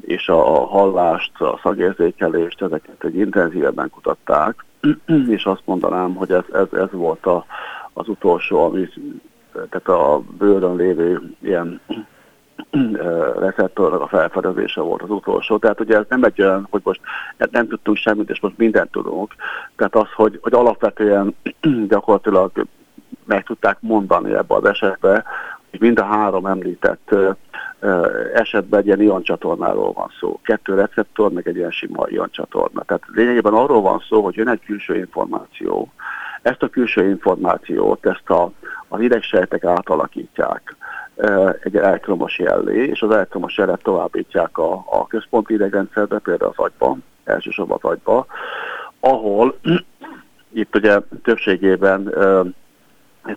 és 0.02 0.30
a 0.30 0.66
hallást, 0.66 1.42
a 1.42 1.60
szagérzékelést, 1.64 2.62
ezeket 2.62 3.04
egy 3.04 3.18
intenzívebben 3.18 3.90
kutatták, 3.90 4.66
és 5.28 5.46
azt 5.46 5.62
mondanám, 5.66 6.16
hogy 6.16 6.32
ez, 6.32 6.44
ez, 6.54 6.80
ez 6.80 6.92
volt 6.92 7.26
a, 7.26 7.46
az 7.94 8.08
utolsó, 8.08 8.64
ami 8.64 8.90
tehát 9.52 9.88
a 9.88 10.22
bőrön 10.38 10.76
lévő 10.76 11.22
ilyen 11.42 11.82
receptornak 13.40 14.02
a 14.02 14.08
felfedezése 14.08 14.82
volt 14.82 15.02
az 15.02 15.10
utolsó. 15.10 15.58
Tehát 15.58 15.80
ugye 15.80 15.98
ez 15.98 16.06
nem 16.10 16.24
egy 16.24 16.42
olyan, 16.42 16.68
hogy 16.70 16.82
most 16.84 17.02
nem 17.52 17.68
tudtunk 17.68 17.98
semmit, 17.98 18.30
és 18.30 18.40
most 18.40 18.58
mindent 18.58 18.92
tudunk. 18.92 19.36
Tehát 19.76 19.96
az, 19.96 20.12
hogy, 20.16 20.40
hogy 20.42 20.54
alapvetően 20.54 21.36
gyakorlatilag 21.88 22.52
meg 23.24 23.44
tudták 23.44 23.78
mondani 23.80 24.34
ebbe 24.34 24.56
az 24.56 24.66
esetbe, 24.66 25.24
hogy 25.70 25.80
mind 25.80 26.00
a 26.00 26.04
három 26.04 26.46
említett 26.46 27.16
esetben 28.34 28.80
egy 28.80 28.86
ilyen 28.86 29.02
ioncsatornáról 29.02 29.92
van 29.92 30.12
szó. 30.20 30.40
Kettő 30.44 30.76
receptor, 30.76 31.32
meg 31.32 31.48
egy 31.48 31.56
ilyen 31.56 31.72
sima 31.72 32.06
ioncsatorna. 32.08 32.84
Tehát 32.84 33.04
lényegében 33.14 33.54
arról 33.54 33.82
van 33.82 34.04
szó, 34.10 34.24
hogy 34.24 34.36
jön 34.36 34.50
egy 34.50 34.62
külső 34.66 34.98
információ. 34.98 35.92
Ezt 36.42 36.64
a 36.64 36.70
külső 36.70 37.10
információt, 37.10 38.06
ezt 38.06 38.30
a, 38.30 38.52
az 38.88 39.02
idegsejtek 39.02 39.64
átalakítják 39.64 40.76
egy 41.64 41.76
elektromos 41.76 42.40
jellé, 42.40 42.88
és 42.88 43.02
az 43.02 43.12
elektromos 43.12 43.58
jelet 43.58 43.84
továbbítják 43.84 44.58
a, 44.58 44.74
a 44.74 45.08
központi 45.08 45.54
idegrendszerbe, 45.54 46.20
például 46.20 46.54
az 46.56 46.66
agyba, 46.66 46.98
elsősorban 47.24 47.78
az 47.82 47.90
agyba, 47.90 48.26
ahol 49.00 49.60
itt 50.54 50.76
ugye 50.76 51.00
többségében 51.24 52.14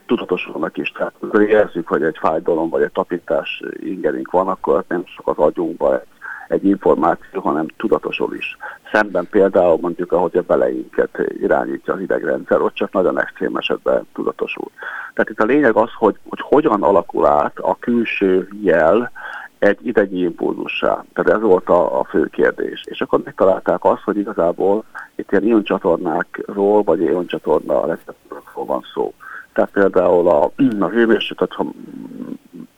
tudatosulnak 0.06 0.76
is. 0.76 0.92
Tehát 0.92 1.12
amikor 1.20 1.42
érezzük, 1.42 1.88
hogy 1.88 2.02
egy 2.02 2.18
fájdalom 2.18 2.68
vagy 2.68 2.82
egy 2.82 2.92
tapintás 2.92 3.62
ingerünk 3.80 4.30
van, 4.30 4.48
akkor 4.48 4.84
nem 4.88 5.04
csak 5.04 5.26
az 5.26 5.36
agyunkban 5.36 5.94
egy, 5.94 6.06
egy 6.48 6.64
információ, 6.64 7.40
hanem 7.40 7.66
tudatosul 7.76 8.34
is. 8.34 8.56
Szemben 8.92 9.28
például 9.30 9.78
mondjuk, 9.80 10.12
ahogy 10.12 10.36
a 10.36 10.42
beleinket 10.42 11.18
irányítja 11.40 11.94
az 11.94 12.00
idegrendszer, 12.00 12.60
ott 12.60 12.74
csak 12.74 12.92
nagyon 12.92 13.20
extrém 13.20 13.56
esetben 13.56 14.06
tudatosul. 14.14 14.70
Tehát 15.14 15.30
itt 15.30 15.40
a 15.40 15.44
lényeg 15.44 15.76
az, 15.76 15.90
hogy, 15.98 16.16
hogy 16.28 16.40
hogyan 16.42 16.82
alakul 16.82 17.26
át 17.26 17.58
a 17.58 17.76
külső 17.78 18.48
jel 18.62 19.10
egy 19.58 19.86
idegi 19.86 20.22
impulzussá. 20.22 21.04
Tehát 21.12 21.30
ez 21.30 21.40
volt 21.40 21.68
a, 21.68 22.00
a 22.00 22.04
fő 22.04 22.26
kérdés. 22.26 22.82
És 22.84 23.00
akkor 23.00 23.20
megtalálták 23.24 23.84
azt, 23.84 24.02
hogy 24.02 24.16
igazából 24.16 24.84
itt 25.14 25.32
ilyen 25.32 25.44
ioncsatornákról, 25.44 26.82
vagy 26.82 27.00
ioncsatorna 27.00 27.86
receptorokról 27.86 28.64
van 28.64 28.84
szó. 28.94 29.14
Tehát 29.58 29.72
például 29.72 30.28
a, 30.28 30.50
a 30.78 30.88
hőmérséklet, 30.88 31.52
ha 31.52 31.66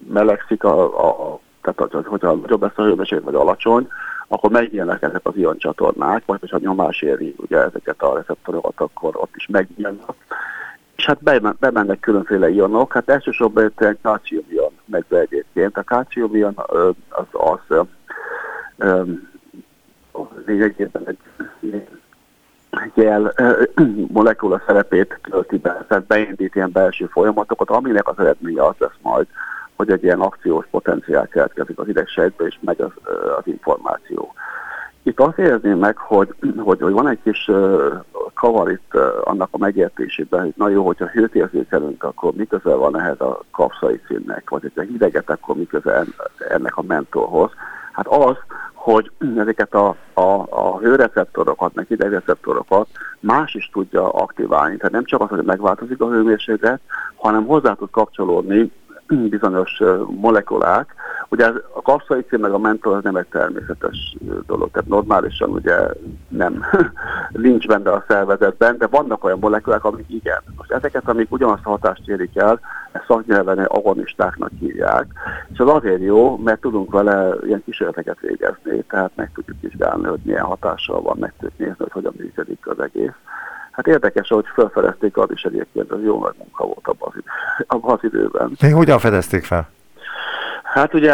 melegszik, 0.08 0.64
a, 0.64 0.82
a, 1.32 1.40
tehát 1.60 2.06
hogyha 2.06 2.34
nagyobb 2.34 2.62
lesz 2.62 2.72
a 2.78 2.82
hőmérséklet, 2.82 3.24
vagy 3.24 3.34
alacsony, 3.34 3.88
akkor 4.28 4.50
megjelennek 4.50 5.02
ezek 5.02 5.20
az 5.22 5.36
ioncsatornák, 5.36 6.22
vagy 6.26 6.40
hogyha 6.40 6.58
nyomás 6.58 7.02
éri 7.02 7.34
ugye 7.36 7.58
ezeket 7.58 8.02
a 8.02 8.14
receptorokat, 8.14 8.72
akkor 8.76 9.16
ott 9.16 9.36
is 9.36 9.46
megjelennek. 9.46 10.14
És 10.96 11.06
hát 11.06 11.22
bemennek 11.58 12.00
különféle 12.00 12.50
ionok, 12.50 12.92
hát 12.92 13.08
elsősorban 13.08 13.72
egy 13.76 13.98
kalciumion 14.02 14.72
megy 14.84 15.04
be 15.08 15.18
egyébként. 15.18 15.76
A 15.76 15.84
kalciumion 15.84 16.54
az, 17.08 17.58
az 20.12 20.26
lényegében 20.46 21.02
egy 21.06 21.18
jel 22.94 23.34
molekula 24.12 24.62
szerepét 24.66 25.18
tölti 25.30 25.58
be, 25.58 25.84
tehát 25.88 26.04
beindít 26.04 26.54
ilyen 26.54 26.72
belső 26.72 27.06
folyamatokat, 27.06 27.70
aminek 27.70 28.08
az 28.08 28.18
eredménye 28.18 28.66
az 28.66 28.74
lesz 28.78 28.98
majd, 29.02 29.26
hogy 29.76 29.90
egy 29.90 30.02
ilyen 30.02 30.20
akciós 30.20 30.66
potenciál 30.70 31.28
keletkezik 31.28 31.78
az 31.78 31.88
idegsejtbe, 31.88 32.44
és 32.44 32.58
megy 32.60 32.80
az, 32.80 32.90
az 33.38 33.46
információ. 33.46 34.34
Itt 35.02 35.20
azt 35.20 35.38
érezném 35.38 35.78
meg, 35.78 35.96
hogy, 35.96 36.34
hogy, 36.66 36.80
hogy 36.80 36.92
van 36.92 37.08
egy 37.08 37.22
kis 37.22 37.50
kavar 38.34 38.70
itt 38.70 38.94
annak 39.24 39.48
a 39.50 39.58
megértésében, 39.58 40.40
hogy 40.40 40.52
na 40.56 40.68
jó, 40.68 40.86
hogyha 40.86 41.06
hőt 41.06 41.34
érzékelünk, 41.34 42.04
akkor 42.04 42.32
mi 42.32 42.46
közel 42.46 42.76
van 42.76 43.00
ehhez 43.00 43.20
a 43.20 43.40
kapszai 43.50 44.00
színnek, 44.06 44.50
vagy 44.50 44.60
hogyha 44.60 44.82
hideget, 44.82 45.30
akkor 45.30 45.56
mi 45.56 45.66
közel 45.66 46.06
ennek 46.48 46.76
a 46.76 46.82
mentorhoz. 46.82 47.50
Hát 47.92 48.06
az, 48.06 48.36
hogy 48.80 49.10
ezeket 49.36 49.74
a, 49.74 49.96
a, 50.14 50.46
a 50.50 50.78
hőreceptorokat, 50.78 51.74
meg 51.74 51.86
idegreceptorokat 51.88 52.88
más 53.20 53.54
is 53.54 53.70
tudja 53.72 54.08
aktiválni. 54.08 54.76
Tehát 54.76 54.92
nem 54.92 55.04
csak 55.04 55.20
az, 55.20 55.28
hogy 55.28 55.44
megváltozik 55.44 56.00
a 56.00 56.08
hőmérséklet, 56.08 56.80
hanem 57.16 57.46
hozzá 57.46 57.72
tud 57.72 57.90
kapcsolódni 57.90 58.72
bizonyos 59.16 59.82
molekulák. 60.20 60.94
Ugye 61.28 61.46
a 61.74 61.82
kapszaicin 61.82 62.38
meg 62.38 62.52
a 62.52 62.58
mentol 62.58 62.94
az 62.94 63.02
nem 63.02 63.16
egy 63.16 63.26
természetes 63.26 64.16
dolog, 64.46 64.70
tehát 64.70 64.88
normálisan 64.88 65.50
ugye 65.50 65.76
nem 66.28 66.64
nincs 67.32 67.66
benne 67.66 67.90
a 67.90 68.04
szervezetben, 68.08 68.78
de 68.78 68.86
vannak 68.86 69.24
olyan 69.24 69.38
molekulák, 69.38 69.84
amik 69.84 70.08
igen. 70.08 70.42
Most 70.56 70.70
ezeket, 70.70 71.08
amik 71.08 71.32
ugyanazt 71.32 71.64
a 71.64 71.70
hatást 71.70 72.08
érik 72.08 72.36
el, 72.36 72.60
ezt 72.92 73.04
szaknyelven 73.06 73.58
agonistáknak 73.58 74.50
hívják, 74.58 75.06
és 75.52 75.58
az 75.58 75.68
azért 75.68 76.02
jó, 76.02 76.36
mert 76.36 76.60
tudunk 76.60 76.92
vele 76.92 77.34
ilyen 77.46 77.62
kísérleteket 77.64 78.20
végezni, 78.20 78.84
tehát 78.88 79.10
meg 79.14 79.30
tudjuk 79.34 79.56
vizsgálni, 79.60 80.06
hogy 80.06 80.20
milyen 80.22 80.44
hatással 80.44 81.02
van, 81.02 81.16
meg 81.20 81.32
tudjuk 81.38 81.58
nézni, 81.58 81.74
hogy 81.78 81.92
hogyan 81.92 82.14
működik 82.16 82.66
az 82.66 82.80
egész. 82.80 83.14
Hát 83.80 83.94
érdekes, 83.94 84.28
hogy 84.28 84.44
felfedezték 84.54 85.16
az 85.16 85.30
is 85.30 85.42
egyébként, 85.42 85.92
az 85.92 86.02
jó 86.02 86.22
nagy 86.22 86.34
munka 86.38 86.64
volt 86.64 86.88
abban 86.88 87.08
az, 87.08 87.14
idő, 87.16 87.30
abban 87.66 87.94
az 87.94 88.04
időben. 88.04 88.52
Mi 88.60 88.70
hogyan 88.70 88.98
fedezték 88.98 89.44
fel? 89.44 89.68
Hát 90.62 90.94
ugye 90.94 91.12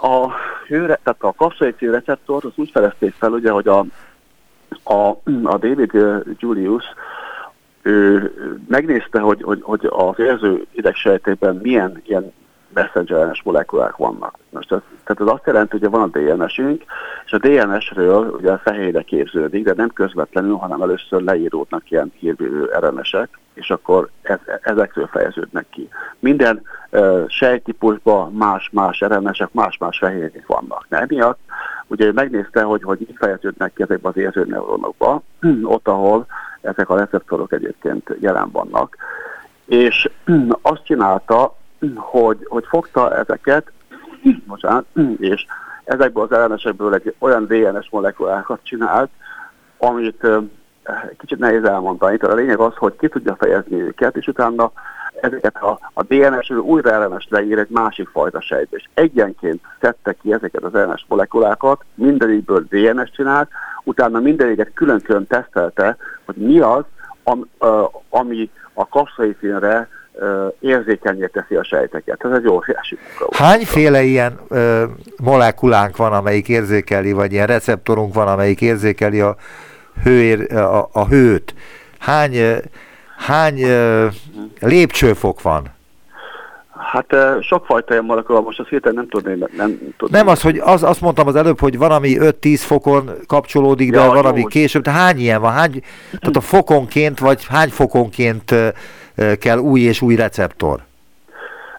a 0.00 0.30
hőre, 0.66 1.00
tehát 1.02 1.22
a 1.22 1.32
kapszaicin 1.36 1.90
receptor, 1.90 2.44
az 2.44 2.52
úgy 2.54 2.70
fedezték 2.70 3.14
fel, 3.18 3.32
ugye, 3.32 3.50
hogy 3.50 3.68
a, 3.68 3.78
a, 4.82 5.08
a 5.42 5.58
David 5.58 5.92
Julius 6.38 6.84
ő 7.82 8.32
megnézte, 8.68 9.20
hogy, 9.20 9.42
hogy, 9.42 9.60
hogy 9.62 9.86
az 9.90 10.18
érző 10.18 10.66
idegsejtében 10.72 11.56
milyen 11.62 12.02
ilyen 12.06 12.32
messenger 12.76 13.40
molekulák 13.44 13.96
vannak. 13.96 14.38
Most 14.50 14.72
ez, 14.72 14.80
tehát 15.04 15.22
ez 15.22 15.34
azt 15.34 15.46
jelenti, 15.46 15.78
hogy 15.78 15.90
van 15.90 16.10
a 16.12 16.18
DNS-ünk, 16.18 16.84
és 17.24 17.32
a 17.32 17.38
DNS-ről 17.38 18.28
ugye 18.28 18.52
a 18.52 18.58
fehérre 18.64 19.02
képződik, 19.02 19.64
de 19.64 19.72
nem 19.76 19.88
közvetlenül, 19.88 20.56
hanem 20.56 20.82
először 20.82 21.22
leíródnak 21.22 21.90
ilyen 21.90 22.12
hírvívő 22.18 22.70
RNS-ek, 22.80 23.28
és 23.54 23.70
akkor 23.70 24.08
ez, 24.22 24.38
ezekről 24.62 25.06
fejeződnek 25.06 25.66
ki. 25.70 25.88
Minden 26.18 26.62
uh, 26.90 27.28
sejtípusban 27.28 28.32
más-más 28.32 29.00
RNS-ek, 29.00 29.52
más-más 29.52 29.98
fehérjék 29.98 30.46
vannak. 30.46 30.86
De 30.88 30.96
emiatt 30.96 31.38
ugye 31.86 32.12
megnézte, 32.12 32.62
hogy, 32.62 32.82
hogy 32.82 33.00
így 33.00 33.14
fejeződnek 33.18 33.72
ki 33.72 33.82
ezekben 33.82 34.12
az 34.14 34.20
érzőneuronokba, 34.20 35.22
ott, 35.74 35.88
ahol 35.88 36.26
ezek 36.60 36.90
a 36.90 36.96
receptorok 36.96 37.52
egyébként 37.52 38.16
jelen 38.20 38.50
vannak. 38.50 38.96
És 39.64 40.10
azt 40.62 40.84
csinálta, 40.84 41.56
hogy, 41.94 42.38
hogy 42.48 42.64
fogta 42.68 43.16
ezeket, 43.16 43.72
bocsánat, 44.46 44.84
és 45.18 45.46
ezekből 45.84 46.24
az 46.24 46.32
ellenesekből 46.32 46.94
egy 46.94 47.14
olyan 47.18 47.46
DNS 47.46 47.88
molekulákat 47.90 48.60
csinált, 48.62 49.10
amit 49.78 50.26
kicsit 51.18 51.38
nehéz 51.38 51.64
elmondani. 51.64 52.16
Tehát 52.16 52.36
a 52.36 52.38
lényeg 52.38 52.58
az, 52.58 52.74
hogy 52.74 52.96
ki 52.96 53.08
tudja 53.08 53.36
fejezni 53.38 53.80
őket, 53.80 54.16
és 54.16 54.26
utána 54.26 54.72
ezeket 55.20 55.56
a, 55.56 55.78
a 55.92 56.02
DNS-ről 56.02 56.58
újra 56.58 56.90
ellenes 56.90 57.26
leír 57.30 57.58
egy 57.58 57.70
másik 57.70 58.08
fajta 58.08 58.40
sejtbe, 58.40 58.76
és 58.76 58.84
egyenként 58.94 59.60
szedte 59.80 60.12
ki 60.12 60.32
ezeket 60.32 60.62
az 60.62 60.74
ellenes 60.74 61.04
molekulákat, 61.08 61.84
mindegyikből 61.94 62.66
DNS 62.68 63.10
csinált, 63.10 63.48
utána 63.84 64.20
mindegyiket 64.20 64.72
külön-külön 64.74 65.26
tesztelte, 65.26 65.96
hogy 66.24 66.36
mi 66.36 66.58
az, 66.58 66.84
am, 67.22 67.48
ami 68.08 68.50
a 68.72 68.88
kapszaitinre 68.88 69.88
érzékenyé 70.60 71.26
teszi 71.26 71.54
a 71.54 71.64
sejteket. 71.64 72.24
Ez 72.24 72.30
egy 72.30 72.48
óriási 72.48 72.98
munka. 73.08 73.36
Hányféle 73.36 74.02
ilyen 74.02 74.38
ö, 74.48 74.84
molekulánk 75.22 75.96
van, 75.96 76.12
amelyik 76.12 76.48
érzékeli, 76.48 77.12
vagy 77.12 77.32
ilyen 77.32 77.46
receptorunk 77.46 78.14
van, 78.14 78.28
amelyik 78.28 78.60
érzékeli 78.60 79.20
a, 79.20 79.36
hőér, 80.02 80.52
a, 80.52 80.88
a 80.92 81.06
hőt? 81.06 81.54
Hány, 81.98 82.36
hány 83.16 83.62
ö, 83.62 84.06
lépcsőfok 84.60 85.42
van? 85.42 85.74
Hát 86.92 87.14
sokfajta 87.40 87.92
ilyen 87.92 88.04
molekula, 88.04 88.40
most 88.40 88.58
azt 88.60 88.68
hirtelen 88.68 88.94
nem 88.96 89.08
tudném. 89.08 89.48
Nem, 89.56 89.78
tudném. 89.96 90.20
nem 90.20 90.28
az, 90.28 90.42
hogy 90.42 90.58
az, 90.58 90.82
azt 90.82 91.00
mondtam 91.00 91.26
az 91.26 91.36
előbb, 91.36 91.60
hogy 91.60 91.78
van, 91.78 91.90
ami 91.90 92.16
5-10 92.20 92.56
fokon 92.58 93.10
kapcsolódik 93.26 93.90
be, 93.90 93.98
ja, 93.98 94.12
van, 94.12 94.24
ami 94.24 94.46
később. 94.46 94.82
Tehát 94.82 95.00
hány 95.00 95.18
ilyen 95.18 95.40
van? 95.40 95.52
Hány, 95.52 95.82
tehát 96.10 96.36
a 96.36 96.40
fokonként, 96.40 97.18
vagy 97.18 97.46
hány 97.46 97.68
fokonként 97.68 98.54
kell 99.38 99.58
új 99.58 99.80
és 99.80 100.02
új 100.02 100.14
receptor? 100.14 100.84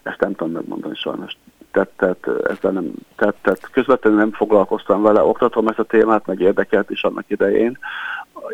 Ezt 0.03 0.19
nem 0.19 0.35
tudom 0.35 0.53
megmondani 0.53 0.95
sajnos. 0.95 1.31
Tehát, 1.71 1.89
tehát, 1.97 2.49
ezzel 2.49 2.71
nem, 2.71 2.91
tehát, 3.15 3.35
tehát 3.41 3.69
közvetlenül 3.71 4.19
nem 4.19 4.31
foglalkoztam 4.31 5.01
vele, 5.01 5.23
oktatom 5.23 5.67
ezt 5.67 5.79
a 5.79 5.83
témát, 5.83 6.25
meg 6.25 6.39
érdekelt 6.39 6.89
is 6.89 7.03
annak 7.03 7.23
idején. 7.27 7.77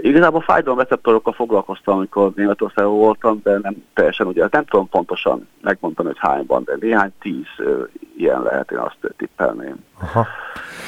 Igazából 0.02 0.42
fájdalomreceptorokkal 0.42 1.34
foglalkoztam, 1.34 1.96
amikor 1.98 2.32
Németországban 2.36 2.98
voltam, 2.98 3.40
de 3.44 3.60
nem 3.62 3.84
teljesen 3.94 4.28
ugye, 4.28 4.48
nem 4.52 4.66
tudom 4.66 4.90
pontosan 4.90 5.48
megmondani, 5.62 6.08
hogy 6.08 6.18
hányban, 6.20 6.64
de 6.64 6.78
néhány 6.80 7.12
tíz 7.22 7.46
uh, 7.58 7.88
ilyen 8.18 8.42
lehet, 8.42 8.72
én 8.72 8.78
azt 8.78 8.98
tippelném. 9.18 9.76
Aha. 10.02 10.28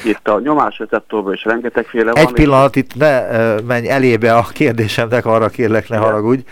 Itt 0.04 0.28
a 0.28 0.40
nyomásreceptorban 0.40 1.32
is 1.32 1.44
rengetegféle 1.44 2.12
van. 2.12 2.26
Egy 2.26 2.32
pillanat, 2.32 2.76
és... 2.76 2.82
itt 2.82 2.94
ne 2.94 3.20
uh, 3.20 3.62
menj 3.62 3.88
elébe 3.88 4.34
a 4.34 4.46
kérdésemnek, 4.52 5.26
arra 5.26 5.48
kérlek, 5.48 5.88
ne 5.88 5.96
haragudj. 5.96 6.42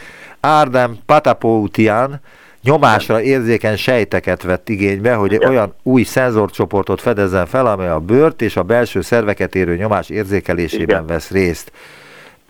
Árdem 0.44 0.98
Patapoutian 1.06 2.20
nyomásra 2.62 3.22
érzékeny 3.22 3.76
sejteket 3.76 4.42
vett 4.42 4.68
igénybe, 4.68 5.14
hogy 5.14 5.32
Igen. 5.32 5.48
olyan 5.48 5.74
új 5.82 6.02
szenzorcsoportot 6.02 7.00
fedezzen 7.00 7.46
fel, 7.46 7.66
amely 7.66 7.88
a 7.88 8.00
bőrt 8.00 8.42
és 8.42 8.56
a 8.56 8.62
belső 8.62 9.00
szerveket 9.00 9.54
érő 9.54 9.76
nyomás 9.76 10.08
érzékelésében 10.08 10.86
Igen. 10.86 11.06
vesz 11.06 11.30
részt. 11.30 11.72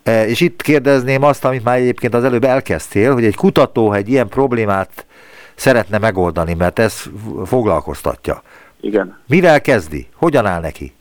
E, 0.02 0.26
És 0.26 0.40
itt 0.40 0.62
kérdezném 0.62 1.22
azt, 1.22 1.44
amit 1.44 1.64
már 1.64 1.76
egyébként 1.76 2.14
az 2.14 2.24
előbb 2.24 2.44
elkezdtél, 2.44 3.12
hogy 3.12 3.24
egy 3.24 3.36
kutató, 3.36 3.92
egy 3.92 4.08
ilyen 4.08 4.28
problémát 4.28 5.06
szeretne 5.54 5.98
megoldani, 5.98 6.54
mert 6.54 6.78
ez 6.78 7.02
foglalkoztatja. 7.44 8.42
Igen. 8.80 9.18
Mivel 9.26 9.60
kezdi? 9.60 10.08
Hogyan 10.14 10.46
áll 10.46 10.60
neki? 10.60 10.92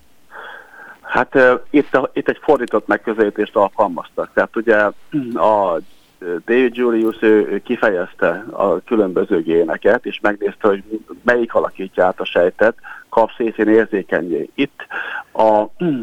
Hát 1.01 1.35
uh, 1.35 1.59
itt, 1.69 1.95
a, 1.95 2.09
itt 2.13 2.29
egy 2.29 2.39
fordított 2.41 2.87
megközelítést 2.87 3.55
alkalmaztak. 3.55 4.29
Tehát 4.33 4.55
ugye 4.55 4.75
a 5.33 5.79
David 6.45 6.75
Julius 6.75 7.17
ő, 7.21 7.47
ő 7.47 7.59
kifejezte 7.59 8.45
a 8.51 8.79
különböző 8.79 9.41
géneket, 9.41 10.05
és 10.05 10.19
megnézte, 10.21 10.67
hogy 10.67 10.83
melyik 11.23 11.53
alakítja 11.53 12.05
át 12.05 12.19
a 12.19 12.25
sejtet, 12.25 12.75
kap 13.09 13.31
szészén 13.37 13.67
érzékenyé. 13.67 14.49
Itt 14.55 14.85
a, 15.31 15.61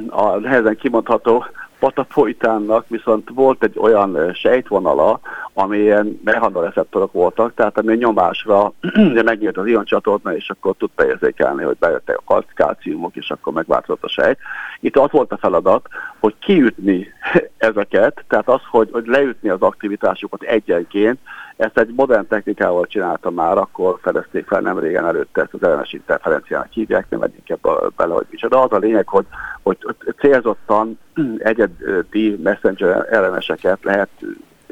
a 0.08 0.38
nehezen 0.38 0.76
kimondható 0.76 1.44
patapoitánnak 1.80 2.88
viszont 2.88 3.28
volt 3.34 3.64
egy 3.64 3.78
olyan 3.78 4.34
sejtvonala, 4.34 5.20
amilyen 5.54 6.20
mechanoreceptorok 6.24 7.12
voltak, 7.12 7.54
tehát 7.54 7.78
ami 7.78 7.96
nyomásra 7.96 8.72
ugye 9.10 9.22
megnyílt 9.22 9.56
az 9.56 9.66
ioncsatorna, 9.66 10.34
és 10.34 10.50
akkor 10.50 10.74
tudta 10.78 11.06
érzékelni, 11.06 11.62
hogy 11.62 11.76
bejöttek 11.78 12.18
a 12.18 12.22
kalc- 12.24 12.54
kalciumok, 12.54 13.16
és 13.16 13.30
akkor 13.30 13.52
megváltozott 13.52 14.04
a 14.04 14.08
sejt. 14.08 14.38
Itt 14.80 14.96
az 14.96 15.10
volt 15.10 15.32
a 15.32 15.38
feladat, 15.38 15.88
hogy 16.18 16.34
kiütni 16.38 17.06
ezeket, 17.58 18.24
tehát 18.28 18.48
az, 18.48 18.60
hogy, 18.70 18.88
hogy 18.92 19.06
leütni 19.06 19.48
az 19.48 19.60
aktivitásukat 19.60 20.42
egyenként, 20.42 21.18
ezt 21.60 21.78
egy 21.78 21.92
modern 21.96 22.26
technikával 22.26 22.86
csinálta 22.86 23.30
már, 23.30 23.58
akkor 23.58 23.98
fedezték 24.02 24.46
fel 24.46 24.60
nem 24.60 24.78
régen 24.78 25.06
előtte, 25.06 25.42
ezt 25.42 25.54
az 25.54 25.62
ellenes 25.62 25.92
interferenciának 25.92 26.72
hívják, 26.72 27.06
nem 27.08 27.20
megyünk 27.20 27.48
ebbe 27.48 27.70
bele, 27.96 28.14
hogy 28.14 28.26
micsoda. 28.30 28.62
Az 28.62 28.72
a 28.72 28.78
lényeg, 28.78 29.08
hogy, 29.08 29.26
hogy 29.62 29.78
célzottan 30.18 30.98
egyedi 31.38 32.36
messenger 32.42 33.06
elleneseket 33.10 33.78
lehet 33.82 34.10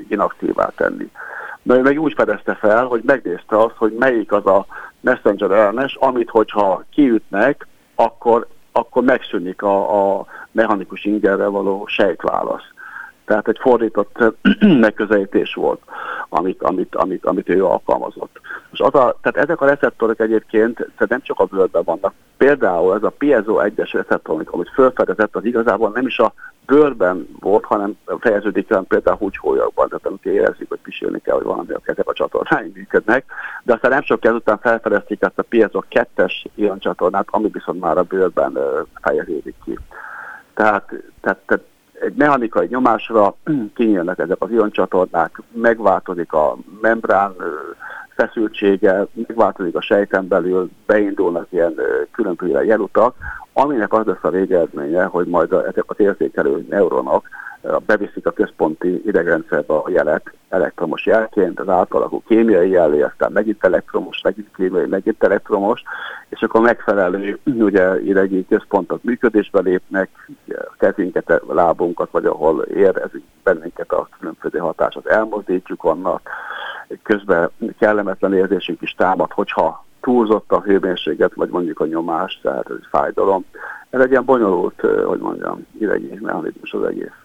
inaktívá 0.08 0.72
tenni. 0.76 1.10
Na 1.62 1.76
ő 1.76 1.82
meg 1.82 2.00
úgy 2.00 2.12
fedezte 2.16 2.54
fel, 2.54 2.84
hogy 2.84 3.02
megnézte 3.04 3.58
azt, 3.58 3.76
hogy 3.76 3.92
melyik 3.98 4.32
az 4.32 4.46
a 4.46 4.66
messenger 5.00 5.50
ellenes, 5.50 5.94
amit 5.94 6.30
hogyha 6.30 6.84
kiütnek, 6.90 7.66
akkor, 7.94 8.46
akkor 8.72 9.02
megszűnik 9.02 9.62
a, 9.62 10.16
a 10.18 10.26
mechanikus 10.52 11.04
ingerre 11.04 11.46
való 11.46 11.86
sejtválasz. 11.86 12.72
Tehát 13.28 13.48
egy 13.48 13.58
fordított 13.60 14.18
megközelítés 14.86 15.54
volt, 15.54 15.80
amit, 16.28 16.62
amit, 16.62 16.94
amit, 16.94 17.24
amit 17.24 17.48
ő 17.48 17.64
alkalmazott. 17.64 18.40
És 18.72 18.80
az 18.80 18.94
a, 18.94 19.16
tehát 19.22 19.48
ezek 19.48 19.60
a 19.60 19.66
receptorok 19.66 20.20
egyébként 20.20 20.76
tehát 20.76 21.08
nem 21.08 21.22
csak 21.22 21.38
a 21.38 21.44
bőrben 21.44 21.82
vannak. 21.84 22.12
Például 22.36 22.94
ez 22.94 23.02
a 23.02 23.10
piezo 23.18 23.60
1-es 23.62 23.90
receptor, 23.92 24.34
amit, 24.34 24.48
amit 24.48 24.70
felfedezett, 24.74 25.36
az 25.36 25.44
igazából 25.44 25.90
nem 25.94 26.06
is 26.06 26.18
a 26.18 26.32
bőrben 26.66 27.28
volt, 27.40 27.64
hanem 27.64 27.96
fejeződik 28.18 28.70
el 28.70 28.84
például 28.88 29.16
húgyhólyagban, 29.16 29.88
tehát 29.88 30.06
amikor 30.06 30.32
érezzük, 30.32 30.68
hogy 30.68 30.80
pisilni 30.82 31.20
kell, 31.20 31.34
hogy 31.34 31.44
valami 31.44 31.72
a 31.72 31.80
ezek 31.82 32.08
a 32.08 32.12
csatornáink 32.12 32.74
működnek. 32.74 33.24
De 33.62 33.72
aztán 33.72 33.90
nem 33.90 34.02
sok 34.02 34.24
ezután 34.24 34.58
felfedezték 34.58 35.22
ezt 35.22 35.38
a 35.38 35.42
piezo 35.42 35.82
2-es 35.90 36.32
ilyen 36.54 36.78
csatornát, 36.78 37.26
ami 37.30 37.48
viszont 37.52 37.80
már 37.80 37.98
a 37.98 38.02
bőrben 38.02 38.58
fejeződik 39.02 39.54
ki. 39.64 39.78
Tehát, 40.54 40.92
tehát, 41.20 41.38
tehát 41.46 41.64
egy 42.00 42.14
mechanikai 42.16 42.66
nyomásra 42.70 43.34
kinyílnak 43.76 44.18
ezek 44.18 44.36
az 44.38 44.50
ioncsatornák, 44.50 45.42
megváltozik 45.52 46.32
a 46.32 46.56
membrán 46.80 47.34
feszültsége, 48.16 49.06
megváltozik 49.26 49.74
a 49.74 49.80
sejten 49.80 50.28
belül, 50.28 50.70
beindulnak 50.86 51.46
ilyen 51.50 51.74
különböző 52.12 52.64
jelutak, 52.64 53.14
aminek 53.58 53.92
az 53.92 54.06
lesz 54.06 54.22
a 54.22 54.30
végeredménye, 54.30 55.04
hogy 55.04 55.26
majd 55.26 55.52
ezek 55.52 55.84
az 55.86 56.00
érzékelő 56.00 56.66
neuronok 56.68 57.28
ö, 57.62 57.76
beviszik 57.86 58.26
a 58.26 58.30
központi 58.30 59.02
idegrendszerbe 59.06 59.74
a 59.74 59.90
jelet 59.90 60.32
elektromos 60.48 61.06
jelként, 61.06 61.60
az 61.60 61.68
átalakú 61.68 62.22
kémiai 62.26 62.70
jellé, 62.70 63.02
aztán 63.02 63.32
megint 63.32 63.64
elektromos, 63.64 64.20
megint 64.22 64.48
kémiai, 64.56 64.86
megint 64.86 65.24
elektromos, 65.24 65.82
és 66.28 66.42
akkor 66.42 66.60
megfelelő 66.60 67.38
ugye, 67.44 68.00
idegi 68.00 68.46
központok 68.46 69.02
működésbe 69.02 69.60
lépnek, 69.60 70.08
kezünket, 70.78 71.42
lábunkat, 71.48 72.08
vagy 72.10 72.24
ahol 72.24 72.62
érezik 72.62 73.24
bennünket 73.42 73.92
a 73.92 74.08
különböző 74.18 74.58
hatásot 74.58 75.06
elmozdítjuk 75.06 75.84
annak, 75.84 76.28
közben 77.02 77.50
kellemetlen 77.78 78.34
érzésünk 78.34 78.82
is 78.82 78.94
támad, 78.94 79.32
hogyha 79.32 79.86
túlzott 80.00 80.52
a 80.52 80.60
hőmérséklet, 80.60 81.34
vagy 81.34 81.48
mondjuk 81.48 81.80
a 81.80 81.86
nyomás, 81.86 82.38
tehát 82.42 82.70
ez 82.70 82.76
egy 82.78 82.86
fájdalom. 82.90 83.44
Ez 83.90 84.00
egy 84.00 84.10
ilyen 84.10 84.24
bonyolult, 84.24 84.80
hogy 85.06 85.18
mondjam, 85.18 85.66
idegi 85.80 86.18
mechanizmus 86.20 86.72
az 86.72 86.82
egész. 86.82 87.16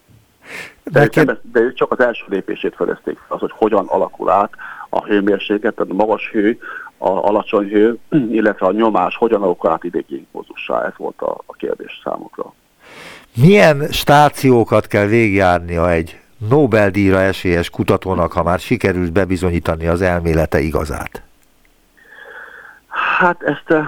De, 0.84 1.08
De 1.08 1.22
ők 1.22 1.40
de 1.52 1.60
ők 1.60 1.74
csak 1.74 1.92
az 1.92 2.00
első 2.00 2.24
lépését 2.28 2.76
fedezték 2.76 3.18
fel, 3.18 3.36
az, 3.36 3.40
hogy 3.40 3.52
hogyan 3.56 3.86
alakul 3.88 4.30
át 4.30 4.52
a 4.90 5.06
hőmérséklet, 5.06 5.76
tehát 5.76 5.92
a 5.92 5.96
magas 5.96 6.30
hő, 6.32 6.60
a 6.98 7.10
alacsony 7.10 7.68
hő, 7.68 7.98
illetve 8.40 8.66
a 8.66 8.72
nyomás 8.72 9.16
hogyan 9.16 9.42
alakul 9.42 9.70
át 9.70 9.84
idegi 9.84 10.16
impulzussá. 10.16 10.86
Ez 10.86 10.94
volt 10.98 11.22
a, 11.22 11.38
a 11.46 11.54
kérdés 11.54 12.02
számukra. 12.04 12.54
Milyen 13.42 13.88
stációkat 13.92 14.88
kell 14.88 15.06
végigjárnia 15.06 15.92
egy 15.92 16.20
Nobel-díjra 16.50 17.20
esélyes 17.20 17.70
kutatónak, 17.70 18.32
ha 18.32 18.44
már 18.44 18.60
sikerült 18.60 19.12
bebizonyítani 19.12 19.88
az 19.88 20.02
elmélete 20.02 20.60
igazát? 20.60 21.24
Hát 23.24 23.44
ezt 23.44 23.72
eh, 23.72 23.88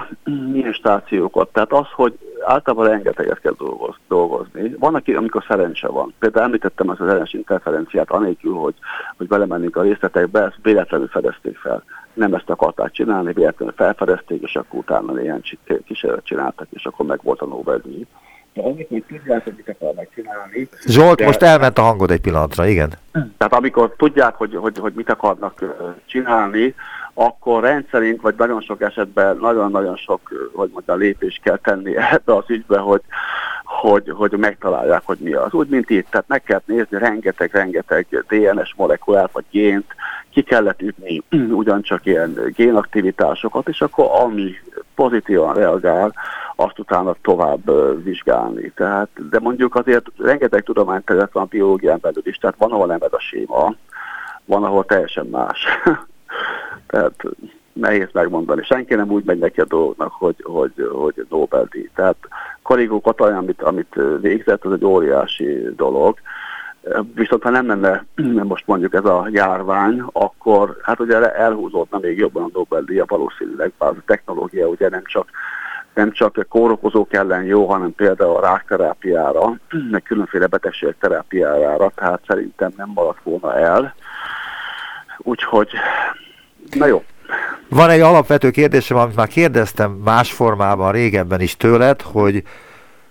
milyen 0.52 0.74
stációkat? 0.74 1.50
Tehát 1.54 1.72
az, 1.72 1.88
hogy 1.92 2.18
általában 2.46 2.88
rengeteget 2.88 3.40
kell 3.40 3.54
dolgoz, 3.58 3.96
dolgozni. 4.08 4.76
Van, 4.80 4.96
aki, 4.96 5.14
amikor 5.14 5.44
szerencse 5.48 5.88
van. 5.88 6.14
Például 6.20 6.46
említettem 6.46 6.90
ezt 6.90 7.00
az 7.00 7.08
ellenes 7.08 7.34
interferenciát, 7.34 8.10
anélkül, 8.10 8.54
hogy, 8.54 8.74
hogy 9.18 9.28
belemennénk 9.28 9.76
a 9.76 9.82
részletekbe, 9.82 10.42
ezt 10.42 10.60
véletlenül 10.62 11.08
fedezték 11.08 11.58
fel. 11.58 11.84
Nem 12.14 12.34
ezt 12.34 12.50
akarták 12.50 12.92
csinálni, 12.92 13.34
véletlenül 13.34 13.74
felfedezték, 13.78 14.42
és 14.42 14.56
akkor 14.56 14.80
utána 14.80 15.12
néhány 15.12 15.42
csi- 15.42 15.84
kísérlet 15.86 16.26
csináltak, 16.26 16.68
és 16.70 16.86
akkor 16.86 17.06
meg 17.06 17.20
volt 17.24 17.42
a 17.42 17.46
Nobel-díj. 17.46 18.06
Tudják, 19.08 19.44
hogy 19.44 19.54
mit 19.56 19.70
akarnak 19.80 20.08
csinálni. 20.16 20.70
Zsolt, 20.86 21.18
De- 21.18 21.26
most 21.26 21.42
elment 21.42 21.78
a 21.78 21.82
hangod 21.82 22.12
egy 22.12 22.22
pillanatra, 22.22 22.66
igen? 22.66 22.94
Tehát 23.12 23.54
amikor 23.54 23.94
tudják, 23.98 24.36
hogy, 24.36 24.56
hogy, 24.56 24.78
hogy 24.78 24.94
mit 24.94 25.10
akarnak 25.10 25.62
ö, 25.62 25.90
csinálni, 26.06 26.76
akkor 27.18 27.64
rendszerint, 27.64 28.22
vagy 28.22 28.36
nagyon 28.38 28.62
sok 28.62 28.82
esetben 28.82 29.38
nagyon-nagyon 29.38 29.96
sok, 29.96 30.50
hogy 30.54 30.70
mondjam, 30.74 30.98
lépést 30.98 31.42
kell 31.42 31.58
tenni 31.58 31.98
ebbe 32.16 32.36
az 32.36 32.44
ügybe, 32.48 32.78
hogy, 32.78 33.02
hogy, 33.64 34.10
hogy 34.10 34.32
megtalálják, 34.32 35.02
hogy 35.06 35.18
mi 35.20 35.34
az. 35.34 35.54
Úgy, 35.54 35.68
mint 35.68 35.90
itt, 35.90 36.10
tehát 36.10 36.28
meg 36.28 36.44
kell 36.44 36.62
nézni 36.66 36.98
rengeteg-rengeteg 36.98 38.26
DNS 38.28 38.74
molekulát, 38.76 39.32
vagy 39.32 39.46
gént, 39.52 39.96
ki 40.30 40.42
kellett 40.42 40.82
ütni 40.82 41.24
ugyancsak 41.62 42.06
ilyen 42.06 42.54
génaktivitásokat, 42.56 43.68
és 43.68 43.82
akkor 43.82 44.06
ami 44.22 44.52
pozitívan 44.96 45.54
reagál, 45.54 46.14
azt 46.56 46.80
utána 46.80 47.16
tovább 47.22 47.72
vizsgálni. 48.04 48.72
Tehát, 48.76 49.10
de 49.30 49.40
mondjuk 49.40 49.76
azért 49.76 50.06
rengeteg 50.18 50.64
tudományterület 50.64 51.32
van 51.32 51.44
a 51.44 51.48
biológián 51.50 52.00
belül 52.02 52.28
is, 52.28 52.38
tehát 52.38 52.56
van, 52.58 52.72
ahol 52.72 52.88
nem 52.88 53.02
ez 53.02 53.14
a 53.14 53.20
séma, 53.20 53.76
van, 54.46 54.64
ahol 54.64 54.86
teljesen 54.86 55.26
más. 55.26 55.66
tehát 56.96 57.24
nehéz 57.74 58.08
megmondani. 58.12 58.64
Senki 58.64 58.96
nem 58.96 59.12
úgy 59.12 59.24
megy 59.24 59.40
neki 59.40 59.60
a 59.60 59.66
dolognak, 59.66 60.12
hogy, 60.12 60.36
hogy, 60.44 60.90
hogy 60.92 61.26
Nobel-díj. 61.30 61.90
Tehát 61.96 62.16
Karigó 62.62 63.02
Katalin, 63.02 63.36
amit, 63.36 63.62
amit 63.62 63.96
végzett, 64.22 64.66
az 64.66 64.72
egy 64.72 64.86
óriási 64.86 65.70
dolog. 65.76 66.18
Viszont 67.16 67.44
ha 67.44 67.50
nem 67.50 67.68
lenne 67.68 68.06
most 68.44 68.68
mondjuk 68.68 68.94
ez 68.94 69.06
a 69.06 69.28
járvány, 69.32 70.04
akkor 70.12 70.78
hát 70.82 71.00
ugye 71.00 71.34
elhúzódna 71.34 71.98
még 71.98 72.18
jobban 72.18 72.44
a 72.44 72.50
Nobel-díja 72.54 73.06
valószínűleg, 73.08 73.74
bár 73.78 73.90
a 73.90 74.04
technológia 74.06 74.68
ugye 74.68 74.90
nem 74.90 75.04
csak 75.06 75.30
nem 75.94 76.12
csak 76.12 76.46
kórokozók 76.50 77.14
ellen 77.14 77.44
jó, 77.44 77.66
hanem 77.66 77.94
például 77.96 78.36
a 78.36 78.42
rákterápiára, 78.42 79.54
meg 79.92 80.04
különféle 80.04 80.48
betegség 80.48 80.96
terápiájára, 81.00 81.92
tehát 81.96 82.22
szerintem 82.28 82.74
nem 82.78 82.92
maradt 82.94 83.24
volna 83.24 83.58
el. 83.58 83.96
Úgyhogy, 85.18 85.70
na 86.72 86.86
jó, 86.86 87.04
Van 87.70 87.90
egy 87.90 88.00
alapvető 88.00 88.52
kérdésem, 88.52 88.98
amit 88.98 89.16
már 89.16 89.28
kérdeztem 89.28 89.92
más 89.92 90.32
formában 90.32 90.92
régebben 90.92 91.42
is 91.42 91.58
tőled, 91.58 92.02
hogy 92.02 92.44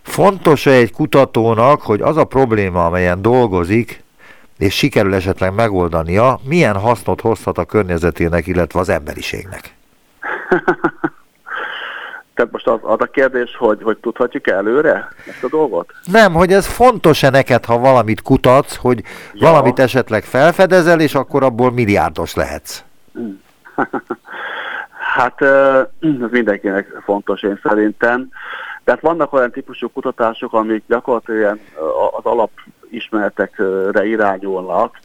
fontos-e 0.02 0.70
egy 0.70 0.92
kutatónak, 0.92 1.82
hogy 1.82 2.00
az 2.00 2.16
a 2.16 2.24
probléma, 2.24 2.86
amelyen 2.86 3.22
dolgozik, 3.22 4.02
és 4.59 4.74
sikerül 4.74 5.14
esetleg 5.14 5.55
megoldania, 5.55 6.40
milyen 6.48 6.76
hasznot 6.76 7.20
hozhat 7.20 7.59
a 7.59 7.64
környezetének, 7.64 8.46
illetve 8.46 8.80
az 8.80 8.88
emberiségnek? 8.88 9.74
Tehát 12.34 12.52
most 12.52 12.66
az, 12.66 12.78
az 12.82 13.00
a 13.00 13.07
kérdés, 13.07 13.57
hogy, 13.59 13.82
hogy 13.82 13.96
tudhatjuk 13.96 14.48
előre 14.48 15.09
ezt 15.26 15.44
a 15.44 15.48
dolgot? 15.48 15.92
Nem, 16.05 16.32
hogy 16.32 16.52
ez 16.52 16.66
fontos-e 16.66 17.30
neked, 17.30 17.64
ha 17.64 17.78
valamit 17.78 18.22
kutatsz, 18.22 18.76
hogy 18.76 19.02
Ja. 19.32 19.48
valamit 19.48 19.78
esetleg 19.78 20.24
felfedezel, 20.24 21.00
és 21.00 21.14
akkor 21.14 21.42
abból 21.42 21.72
milliárdos 21.72 22.34
lehetsz. 22.34 22.82
hát 25.14 25.42
ez 25.42 25.86
mindenkinek 26.30 27.00
fontos 27.04 27.42
én 27.42 27.60
szerintem. 27.62 28.28
Tehát 28.84 29.00
vannak 29.00 29.32
olyan 29.32 29.50
típusú 29.50 29.88
kutatások, 29.88 30.52
amik 30.52 30.82
gyakorlatilag 30.86 31.58
az 32.16 32.24
alapismeretekre 32.24 34.06
irányulnak, 34.06 34.98